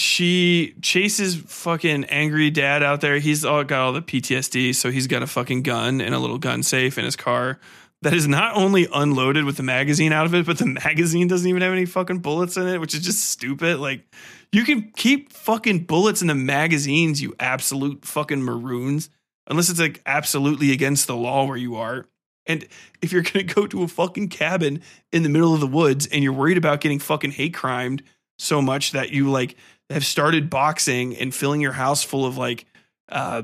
[0.00, 3.18] she chases fucking angry dad out there.
[3.18, 6.38] He's all got all the PTSD, so he's got a fucking gun and a little
[6.38, 7.60] gun safe in his car
[8.02, 11.48] that is not only unloaded with the magazine out of it, but the magazine doesn't
[11.48, 13.78] even have any fucking bullets in it, which is just stupid.
[13.78, 14.04] Like,
[14.52, 19.10] you can keep fucking bullets in the magazines, you absolute fucking maroons,
[19.46, 22.06] unless it's like absolutely against the law where you are.
[22.46, 22.66] And
[23.02, 24.82] if you're gonna go to a fucking cabin
[25.12, 28.02] in the middle of the woods and you're worried about getting fucking hate crimed
[28.38, 29.56] so much that you like
[29.90, 32.66] have started boxing and filling your house full of like
[33.08, 33.42] uh,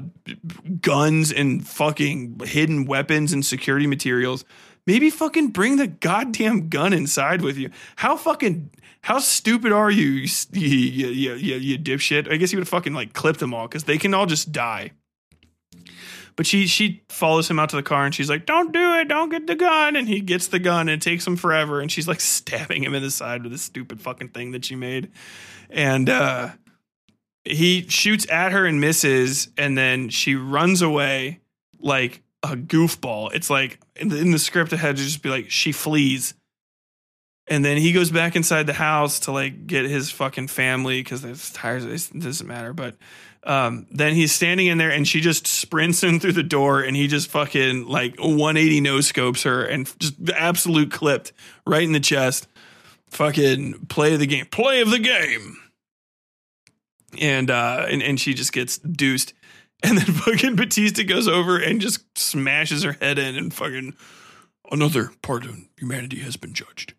[0.81, 4.45] guns and fucking hidden weapons and security materials,
[4.87, 7.71] maybe fucking bring the goddamn gun inside with you.
[7.97, 8.71] How fucking
[9.03, 12.31] how stupid are you, you you, you, you, you dipshit?
[12.33, 14.93] I guess you would fucking like clip them all because they can all just die.
[16.37, 19.09] But she she follows him out to the car and she's like, "Don't do it!
[19.09, 21.81] Don't get the gun!" And he gets the gun and it takes him forever.
[21.81, 24.77] And she's like stabbing him in the side with this stupid fucking thing that she
[24.77, 25.11] made.
[25.71, 26.51] And uh,
[27.45, 31.41] he shoots at her and misses, and then she runs away
[31.81, 33.31] like a goofball.
[33.35, 36.35] It's like in the, in the script it had to just be like she flees.
[37.49, 41.23] And then he goes back inside the house to like get his fucking family because
[41.23, 41.85] there's tires.
[41.85, 42.97] It doesn't matter, but
[43.45, 46.97] um, then he's standing in there and she just sprints in through the door and
[46.97, 51.33] he just fucking like 180 no scopes her and just absolute clipped
[51.65, 52.49] right in the chest.
[53.17, 55.57] Fucking play the game, play of the game.
[57.19, 59.33] And uh and, and she just gets deuced.
[59.83, 63.95] And then fucking Bautista goes over and just smashes her head in and fucking
[64.73, 66.95] another part of humanity has been judged.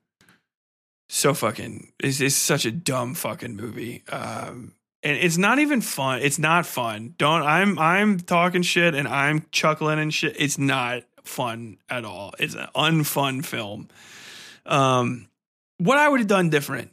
[1.10, 4.04] So fucking it's, it's such a dumb fucking movie.
[4.12, 6.22] Um and it's not even fun.
[6.22, 7.16] It's not fun.
[7.18, 10.36] Don't I'm I'm talking shit and I'm chuckling and shit.
[10.40, 12.34] It's not fun at all.
[12.40, 13.90] It's an unfun film.
[14.68, 15.28] Um,
[15.78, 16.92] what I would have done different,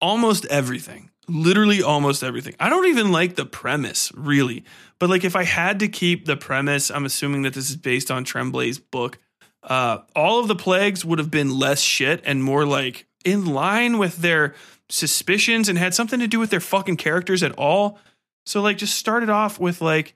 [0.00, 1.10] almost everything.
[1.28, 2.54] Literally almost everything.
[2.60, 4.64] I don't even like the premise, really.
[5.00, 8.10] But like if I had to keep the premise, I'm assuming that this is based
[8.10, 9.18] on Tremblay's book.
[9.62, 13.98] Uh, all of the plagues would have been less shit and more like in line
[13.98, 14.54] with their
[14.88, 17.98] suspicions and had something to do with their fucking characters at all.
[18.44, 20.14] So like just started off with like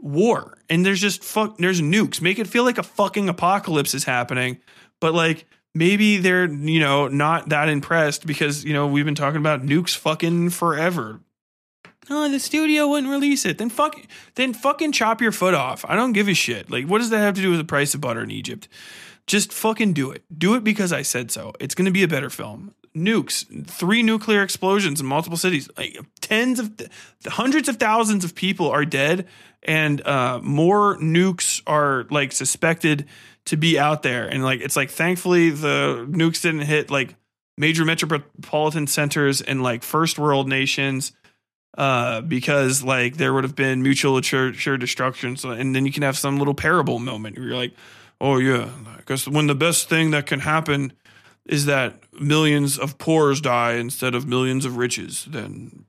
[0.00, 2.20] war and there's just fuck there's nukes.
[2.20, 4.58] Make it feel like a fucking apocalypse is happening.
[5.00, 9.40] But like maybe they're, you know, not that impressed because, you know, we've been talking
[9.40, 11.20] about nukes fucking forever.
[12.10, 13.58] Oh, the studio wouldn't release it.
[13.58, 14.00] Then fuck
[14.34, 15.84] then fucking chop your foot off.
[15.86, 16.70] I don't give a shit.
[16.70, 18.68] Like what does that have to do with the price of butter in Egypt?
[19.26, 20.24] Just fucking do it.
[20.36, 21.52] Do it because I said so.
[21.60, 25.98] It's going to be a better film nukes, three nuclear explosions in multiple cities, like
[26.20, 26.90] tens of th-
[27.26, 29.26] hundreds of thousands of people are dead,
[29.62, 33.06] and uh, more nukes are like suspected
[33.48, 34.26] to be out there.
[34.26, 37.14] And like it's like thankfully the nukes didn't hit like
[37.56, 41.12] major metropolitan centers and like first world nations.
[41.76, 46.02] Uh, because like there would have been mutual assured destruction, so, and then you can
[46.02, 47.72] have some little parable moment where you're like,
[48.20, 50.92] "Oh yeah, because when the best thing that can happen
[51.46, 55.84] is that millions of poors die instead of millions of riches, then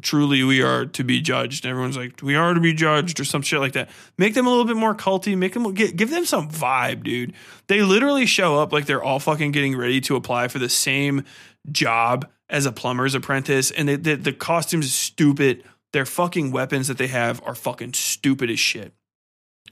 [0.00, 1.64] truly we are to be judged.
[1.64, 3.90] And everyone's like, we are to be judged or some shit like that.
[4.18, 5.36] Make them a little bit more culty.
[5.36, 7.32] Make them get, give them some vibe, dude.
[7.68, 11.24] They literally show up like they're all fucking getting ready to apply for the same
[11.70, 15.64] job as a plumber's apprentice, and they, the the costumes stupid.
[15.92, 18.92] Their fucking weapons that they have are fucking stupid as shit.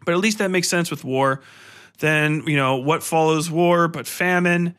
[0.04, 1.42] But at least that makes sense with war.
[1.98, 4.76] Then you know what follows war, but famine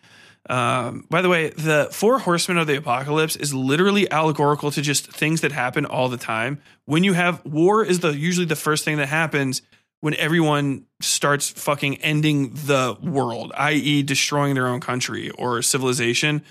[0.50, 5.12] um, by the way, the four horsemen of the apocalypse is literally allegorical to just
[5.12, 6.60] things that happen all the time.
[6.86, 9.62] When you have war, is the usually the first thing that happens
[10.02, 16.42] when everyone starts fucking ending the world, i.e., destroying their own country or civilization.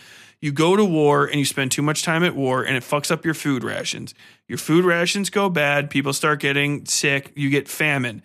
[0.40, 3.10] You go to war and you spend too much time at war, and it fucks
[3.10, 4.14] up your food rations.
[4.46, 5.90] Your food rations go bad.
[5.90, 7.32] People start getting sick.
[7.34, 8.22] You get famine.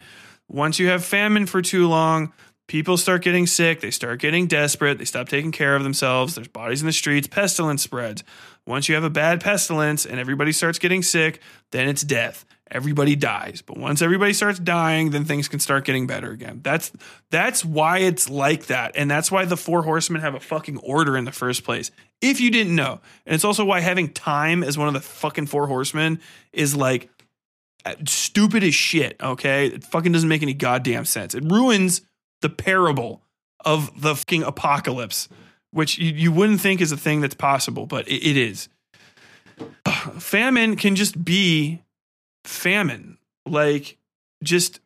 [0.47, 2.31] Once you have famine for too long,
[2.67, 6.47] people start getting sick, they start getting desperate, they stop taking care of themselves, there's
[6.47, 8.23] bodies in the streets, pestilence spreads.
[8.65, 11.41] Once you have a bad pestilence and everybody starts getting sick,
[11.71, 12.45] then it's death.
[12.71, 13.61] Everybody dies.
[13.61, 16.61] But once everybody starts dying, then things can start getting better again.
[16.63, 16.91] That's
[17.29, 18.93] that's why it's like that.
[18.95, 21.91] And that's why the four horsemen have a fucking order in the first place.
[22.21, 23.01] If you didn't know.
[23.25, 26.19] And it's also why having time as one of the fucking four horsemen
[26.51, 27.09] is like
[27.85, 29.67] uh, stupid as shit, okay?
[29.67, 31.35] It fucking doesn't make any goddamn sense.
[31.35, 32.01] It ruins
[32.43, 33.23] the parable
[33.65, 35.27] of the fucking apocalypse,
[35.71, 38.69] which you, you wouldn't think is a thing that's possible, but it, it is.
[40.19, 41.81] Famine can just be
[42.45, 43.17] famine.
[43.47, 43.97] Like,
[44.43, 44.79] just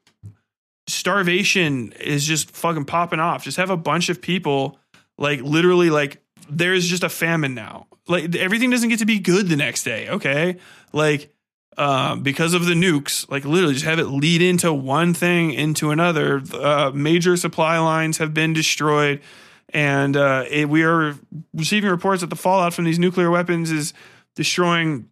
[0.87, 3.43] starvation is just fucking popping off.
[3.43, 4.79] Just have a bunch of people,
[5.17, 7.87] like, literally, like, there's just a famine now.
[8.07, 10.09] Like everything doesn't get to be good the next day.
[10.09, 10.57] Okay,
[10.93, 11.33] like
[11.77, 15.91] um, because of the nukes, like literally just have it lead into one thing into
[15.91, 16.41] another.
[16.53, 19.21] Uh, major supply lines have been destroyed,
[19.69, 21.15] and uh, it, we are
[21.53, 23.93] receiving reports that the fallout from these nuclear weapons is
[24.35, 25.09] destroying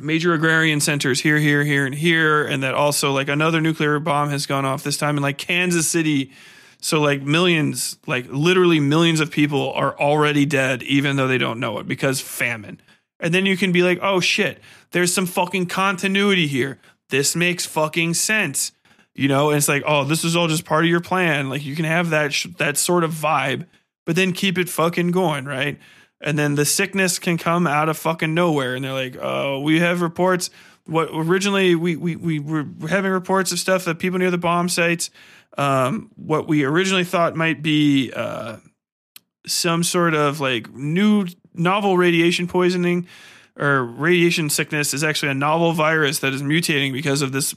[0.00, 4.30] major agrarian centers here, here, here, and here, and that also like another nuclear bomb
[4.30, 6.30] has gone off this time in like Kansas City.
[6.80, 11.58] So like millions, like literally millions of people are already dead, even though they don't
[11.58, 12.80] know it because famine.
[13.20, 14.60] And then you can be like, oh shit,
[14.92, 16.78] there's some fucking continuity here.
[17.10, 18.72] This makes fucking sense.
[19.14, 21.50] You know, and it's like, oh, this is all just part of your plan.
[21.50, 23.66] Like you can have that sh- that sort of vibe,
[24.06, 25.78] but then keep it fucking going, right?
[26.20, 29.80] And then the sickness can come out of fucking nowhere, and they're like, oh, we
[29.80, 30.50] have reports.
[30.86, 34.68] What originally we we we were having reports of stuff that people near the bomb
[34.68, 35.10] sites.
[35.56, 38.58] Um, what we originally thought might be uh,
[39.46, 41.26] some sort of like new
[41.58, 43.06] novel radiation poisoning
[43.58, 47.54] or radiation sickness is actually a novel virus that is mutating because of this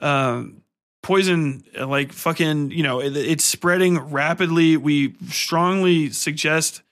[0.00, 0.62] um,
[1.02, 4.76] poison like fucking you know it, it's spreading rapidly.
[4.76, 6.82] We strongly suggest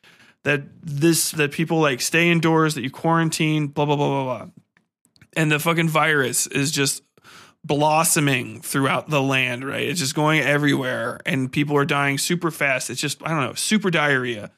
[0.44, 4.46] that this that people like stay indoors that you quarantine blah blah blah blah blah.
[5.36, 7.02] And the fucking virus is just
[7.64, 9.88] blossoming throughout the land right?
[9.88, 12.90] It's just going everywhere and people are dying super fast.
[12.90, 14.50] It's just i don't know super diarrhea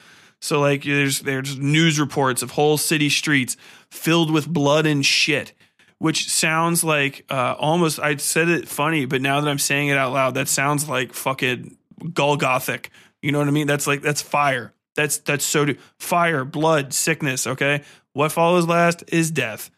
[0.43, 3.57] so like there's there's news reports of whole city streets
[3.91, 5.53] filled with blood and shit,
[5.99, 9.97] which sounds like uh, almost I said it funny, but now that I'm saying it
[9.97, 11.77] out loud, that sounds like fucking
[12.07, 12.91] Golgothic.
[13.23, 13.69] You know what I mean?
[13.69, 14.75] That's like that's fire.
[14.97, 17.47] That's that's so do- fire, blood, sickness.
[17.47, 19.71] Okay, what follows last is death,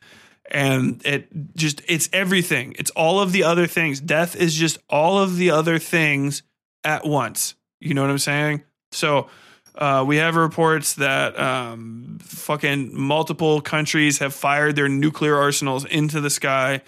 [0.51, 2.75] and it just it's everything.
[2.79, 4.01] It's all of the other things.
[4.01, 6.43] Death is just all of the other things
[6.85, 7.55] at once.
[7.81, 8.63] You know what I'm saying?
[8.93, 9.29] So
[9.77, 16.21] uh, we have reports that um, fucking multiple countries have fired their nuclear arsenals into
[16.21, 16.81] the sky,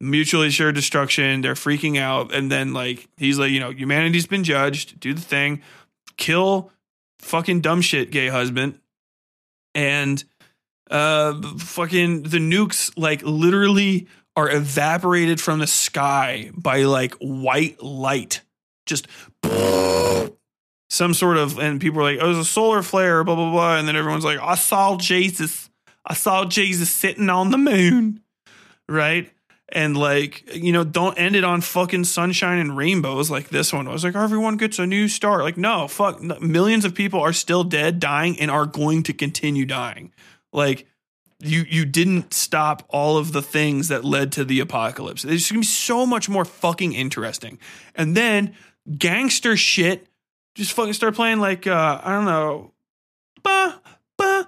[0.00, 1.40] mutually assured destruction.
[1.40, 5.00] They're freaking out, and then like he's like, you know, humanity's been judged.
[5.00, 5.62] Do the thing,
[6.16, 6.70] kill
[7.18, 8.78] fucking dumb shit, gay husband,
[9.74, 10.22] and
[10.90, 18.42] uh, fucking the nukes like literally are evaporated from the sky by like white light,
[18.86, 19.08] just
[20.88, 23.50] some sort of, and people are like, oh, it was a solar flare, blah, blah,
[23.50, 23.76] blah.
[23.76, 25.70] And then everyone's like, I saw Jesus.
[26.04, 28.20] I saw Jesus sitting on the moon.
[28.88, 29.30] Right.
[29.70, 33.86] And like, you know, don't end it on fucking sunshine and rainbows like this one
[33.86, 34.02] was.
[34.02, 35.42] Like, everyone gets a new start.
[35.42, 36.22] Like, no, fuck.
[36.22, 40.12] Millions of people are still dead, dying, and are going to continue dying.
[40.54, 40.86] Like,
[41.40, 45.24] you you didn't stop all of the things that led to the apocalypse.
[45.24, 47.58] It's gonna be so much more fucking interesting.
[47.94, 48.54] And then
[48.96, 50.07] gangster shit
[50.58, 52.72] just fucking start playing like uh, I don't know,
[53.44, 53.74] bah,
[54.16, 54.44] bah,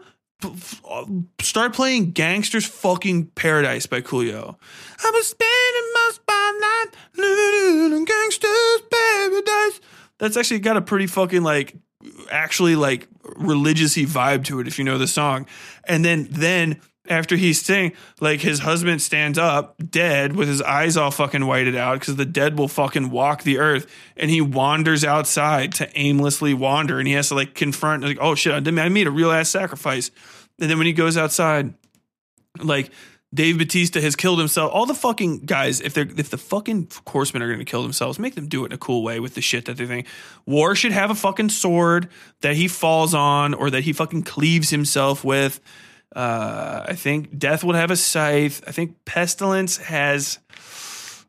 [1.41, 4.57] start playing "Gangsters Fucking Paradise" by Coolio.
[5.03, 9.81] I was spending my spotlight living in gangsters paradise.
[10.19, 11.77] That's actually got a pretty fucking like
[12.29, 15.47] actually like religiousy vibe to it if you know the song.
[15.85, 16.81] And then then
[17.11, 21.77] after he's saying like his husband stands up dead with his eyes all fucking whited
[21.77, 23.87] out because the dead will fucking walk the earth
[24.17, 28.35] and he wanders outside to aimlessly wander and he has to like confront like oh
[28.35, 30.11] shit I made a real ass sacrifice
[30.59, 31.75] and then when he goes outside
[32.63, 32.91] like
[33.33, 34.73] Dave Bautista has killed himself.
[34.75, 38.19] All the fucking guys, if they're if the fucking horsemen are going to kill themselves,
[38.19, 40.09] make them do it in a cool way with the shit that they think.
[40.47, 42.09] War should have a fucking sword
[42.41, 45.61] that he falls on or that he fucking cleaves himself with.
[46.15, 48.63] Uh, I think Death would have a scythe.
[48.67, 50.39] I think Pestilence has.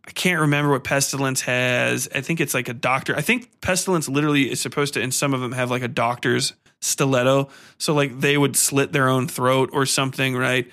[0.07, 2.09] I can't remember what Pestilence has.
[2.13, 3.15] I think it's like a doctor.
[3.15, 6.53] I think Pestilence literally is supposed to, and some of them have like a doctor's
[6.81, 7.49] stiletto.
[7.77, 10.69] So like they would slit their own throat or something, right?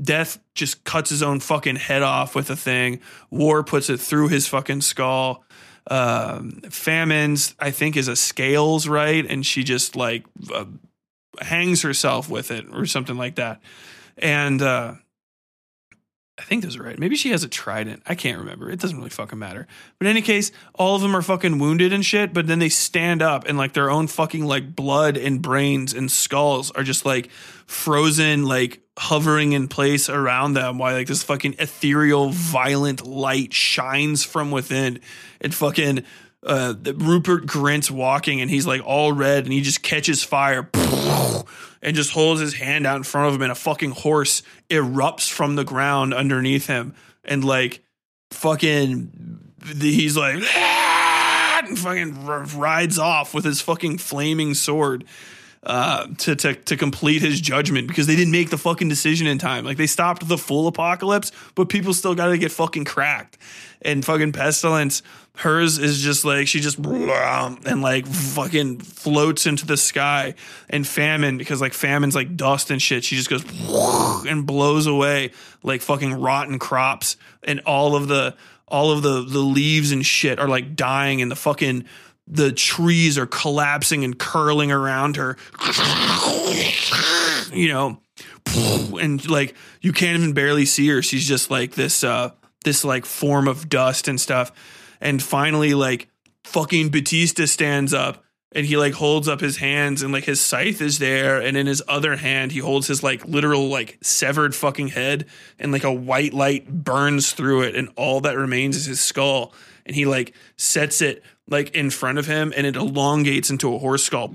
[0.00, 3.00] Death just cuts his own fucking head off with a thing.
[3.30, 5.44] War puts it through his fucking skull.
[5.88, 9.24] Um, famines, I think, is a scales, right?
[9.28, 10.64] And she just like uh,
[11.40, 13.60] hangs herself with it or something like that.
[14.18, 14.94] And uh,
[16.38, 16.98] I think those are right.
[16.98, 18.02] Maybe she has a trident.
[18.06, 18.70] I can't remember.
[18.70, 19.66] It doesn't really fucking matter.
[19.98, 22.68] But in any case, all of them are fucking wounded and shit, but then they
[22.68, 27.04] stand up and like their own fucking like blood and brains and skulls are just
[27.04, 27.30] like
[27.66, 34.24] frozen, like hovering in place around them while like this fucking ethereal, violent light shines
[34.24, 35.00] from within.
[35.40, 36.02] It fucking
[36.44, 40.68] uh, Rupert Grint's walking and he's like all red and he just catches fire
[41.82, 45.30] and just holds his hand out in front of him and a fucking horse erupts
[45.30, 47.82] from the ground underneath him and like
[48.32, 49.40] fucking
[49.80, 55.04] he's like and fucking rides off with his fucking flaming sword.
[55.64, 59.38] Uh, to, to to complete his judgment because they didn't make the fucking decision in
[59.38, 59.64] time.
[59.64, 63.38] Like they stopped the full apocalypse, but people still got to get fucking cracked.
[63.84, 65.02] And fucking pestilence,
[65.36, 70.34] hers is just like she just and like fucking floats into the sky.
[70.68, 73.04] And famine because like famine's like dust and shit.
[73.04, 73.44] She just goes
[74.26, 75.30] and blows away
[75.62, 78.34] like fucking rotten crops and all of the
[78.66, 81.84] all of the the leaves and shit are like dying and the fucking
[82.26, 85.36] the trees are collapsing and curling around her.
[87.52, 88.00] You know,
[89.00, 91.02] and like you can't even barely see her.
[91.02, 92.30] She's just like this uh
[92.64, 94.52] this like form of dust and stuff.
[95.00, 96.08] And finally like
[96.44, 100.80] fucking Bautista stands up and he like holds up his hands and like his scythe
[100.80, 104.88] is there and in his other hand he holds his like literal like severed fucking
[104.88, 105.26] head
[105.58, 109.52] and like a white light burns through it and all that remains is his skull
[109.86, 113.78] and he like sets it like in front of him and it elongates into a
[113.78, 114.32] horse skull.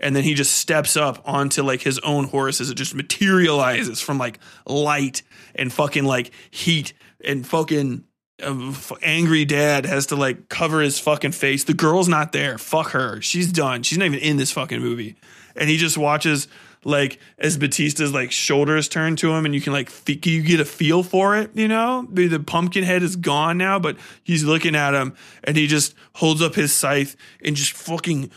[0.00, 4.00] And then he just steps up onto like his own horse as it just materializes
[4.00, 5.22] from like light
[5.54, 6.92] and fucking like heat
[7.24, 8.04] and fucking
[8.42, 8.72] uh,
[9.02, 11.64] angry dad has to like cover his fucking face.
[11.64, 12.58] The girl's not there.
[12.58, 13.20] Fuck her.
[13.22, 13.82] She's done.
[13.82, 15.16] She's not even in this fucking movie.
[15.56, 16.48] And he just watches
[16.84, 20.64] like as Bautista's like shoulders turn to him and you can like you get a
[20.64, 22.06] feel for it, you know?
[22.10, 25.94] The, the pumpkin head is gone now, but he's looking at him and he just
[26.14, 28.30] holds up his scythe and just fucking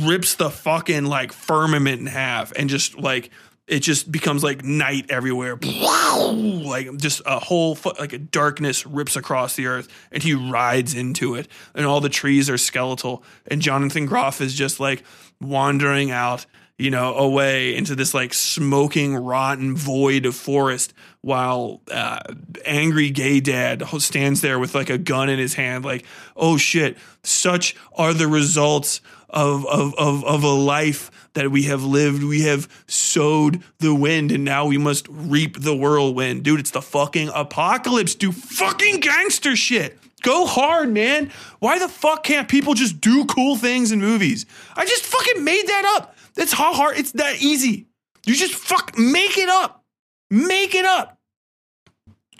[0.00, 3.30] rips the fucking like firmament in half and just like
[3.66, 5.56] it just becomes like night everywhere.
[5.56, 11.34] Like just a whole like a darkness rips across the earth and he rides into
[11.34, 15.02] it and all the trees are skeletal and Jonathan Groff is just like
[15.40, 16.46] wandering out
[16.78, 22.20] you know, away into this like smoking, rotten void of forest while uh,
[22.64, 26.04] angry gay dad stands there with like a gun in his hand, like,
[26.36, 29.00] oh shit, such are the results
[29.30, 32.22] of, of, of, of a life that we have lived.
[32.22, 36.42] We have sowed the wind and now we must reap the whirlwind.
[36.42, 38.14] Dude, it's the fucking apocalypse.
[38.14, 39.98] Do fucking gangster shit.
[40.22, 41.30] Go hard, man.
[41.58, 44.46] Why the fuck can't people just do cool things in movies?
[44.74, 46.13] I just fucking made that up.
[46.34, 46.98] That's how hard.
[46.98, 47.86] It's that easy.
[48.26, 49.84] You just fuck make it up.
[50.30, 51.18] Make it up.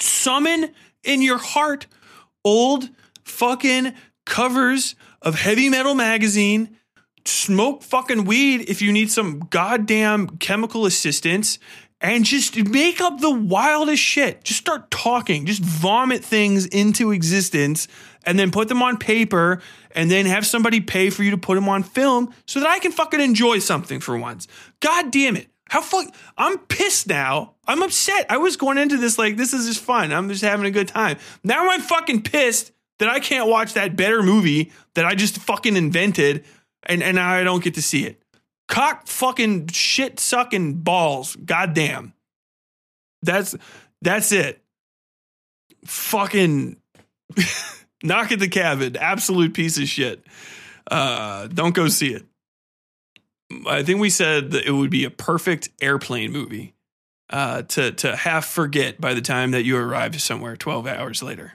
[0.01, 0.73] Summon
[1.05, 1.87] in your heart
[2.45, 2.91] old
[3.25, 3.95] fucking
[4.27, 6.77] covers of heavy metal magazine.
[7.27, 11.59] Smoke fucking weed if you need some goddamn chemical assistance
[12.01, 14.45] and just make up the wildest shit.
[14.45, 15.47] Just start talking.
[15.47, 17.89] Just vomit things into existence
[18.27, 19.61] and then put them on paper
[19.93, 22.79] and then have somebody pay for you to put them on film so that I
[22.79, 24.49] can fucking enjoy something for once.
[24.81, 25.49] God damn it.
[25.69, 27.55] How fuck I'm pissed now.
[27.67, 28.27] I'm upset.
[28.29, 30.13] I was going into this like this is just fun.
[30.13, 31.17] I'm just having a good time.
[31.43, 35.77] Now I'm fucking pissed that I can't watch that better movie that I just fucking
[35.77, 36.45] invented
[36.85, 38.21] and and now I don't get to see it.
[38.69, 41.37] Cock fucking shit sucking balls.
[41.37, 42.13] Goddamn.
[43.23, 43.57] That's
[44.03, 44.63] that's it.
[45.87, 46.77] Fucking
[48.05, 48.97] knock at the cabin.
[48.97, 50.25] Absolute piece of shit.
[50.89, 52.25] Uh, don't go see it.
[53.67, 56.75] I think we said that it would be a perfect airplane movie
[57.31, 61.55] uh, to to half forget by the time that you arrive somewhere twelve hours later.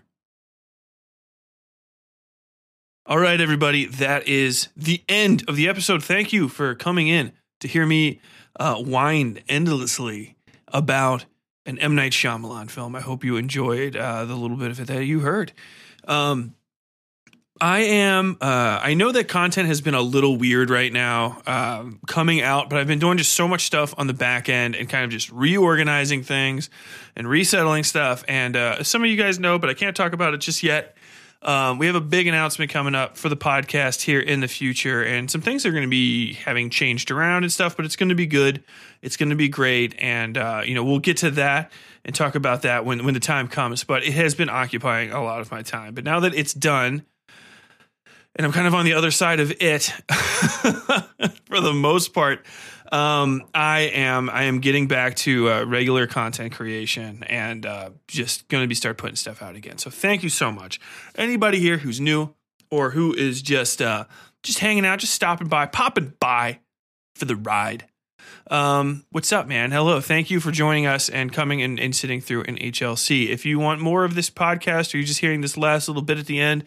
[3.06, 6.04] All right, everybody, that is the end of the episode.
[6.04, 8.22] Thank you for coming in to hear me
[8.60, 10.36] uh, whine endlessly
[10.68, 11.26] about
[11.66, 12.95] an M Night Shyamalan film.
[12.95, 15.54] I hope you enjoyed uh, the little bit of it that you heard.
[16.10, 16.55] Um,
[17.62, 18.38] I am.
[18.39, 22.70] Uh, I know that content has been a little weird right now um, coming out,
[22.70, 25.11] but I've been doing just so much stuff on the back end and kind of
[25.11, 26.69] just reorganizing things
[27.18, 28.23] and resettling stuff.
[28.30, 30.95] And uh, some of you guys know, but I can't talk about it just yet.
[31.41, 35.02] Um, we have a big announcement coming up for the podcast here in the future,
[35.03, 38.10] and some things are going to be having changed around and stuff, but it's going
[38.10, 38.64] to be good.
[39.02, 41.72] It's going to be great, and uh, you know we'll get to that
[42.06, 43.84] and talk about that when when the time comes.
[43.84, 45.94] But it has been occupying a lot of my time.
[45.94, 47.06] But now that it's done,
[48.36, 49.84] and I'm kind of on the other side of it
[51.46, 52.46] for the most part.
[52.92, 58.48] Um, I am I am getting back to uh, regular content creation and uh, just
[58.48, 59.78] going to be start putting stuff out again.
[59.78, 60.80] So thank you so much.
[61.16, 62.34] Anybody here who's new
[62.72, 64.06] or who is just uh,
[64.44, 66.60] just hanging out, just stopping by, popping by
[67.16, 67.86] for the ride.
[68.50, 69.72] Um, what's up, man?
[69.72, 70.02] Hello.
[70.02, 73.30] Thank you for joining us and coming and, and sitting through an HLC.
[73.30, 76.18] If you want more of this podcast or you're just hearing this last little bit
[76.18, 76.64] at the end,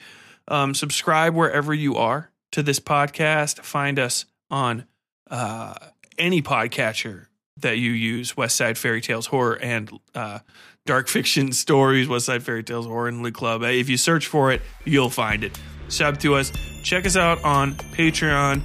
[0.49, 3.63] um, subscribe wherever you are to this podcast.
[3.63, 4.87] Find us on
[5.31, 5.75] uh,
[6.19, 7.27] any podcatcher
[7.57, 10.39] that you use Westside Fairytales Horror and uh,
[10.87, 13.63] Dark Fiction Stories, Westside Fairytales Horror and Lit Club.
[13.65, 15.59] If you search for it, you'll find it.
[15.89, 16.53] Sub to us.
[16.85, 18.63] Check us out on Patreon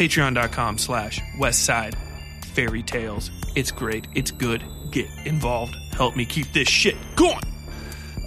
[0.00, 2.09] patreon.com slash West westside
[2.60, 3.30] fairy tales.
[3.54, 4.06] It's great.
[4.14, 4.62] It's good.
[4.90, 5.74] Get involved.
[5.92, 7.40] Help me keep this shit going.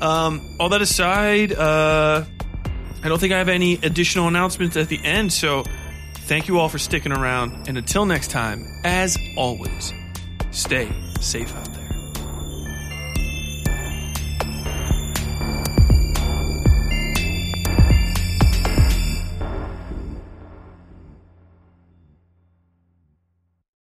[0.02, 2.26] Um, all that aside, uh,
[3.04, 5.64] I don't think I have any additional announcements at the end, so
[6.26, 7.68] thank you all for sticking around.
[7.68, 9.94] And until next time, as always,
[10.50, 10.90] stay
[11.20, 11.83] safe out there.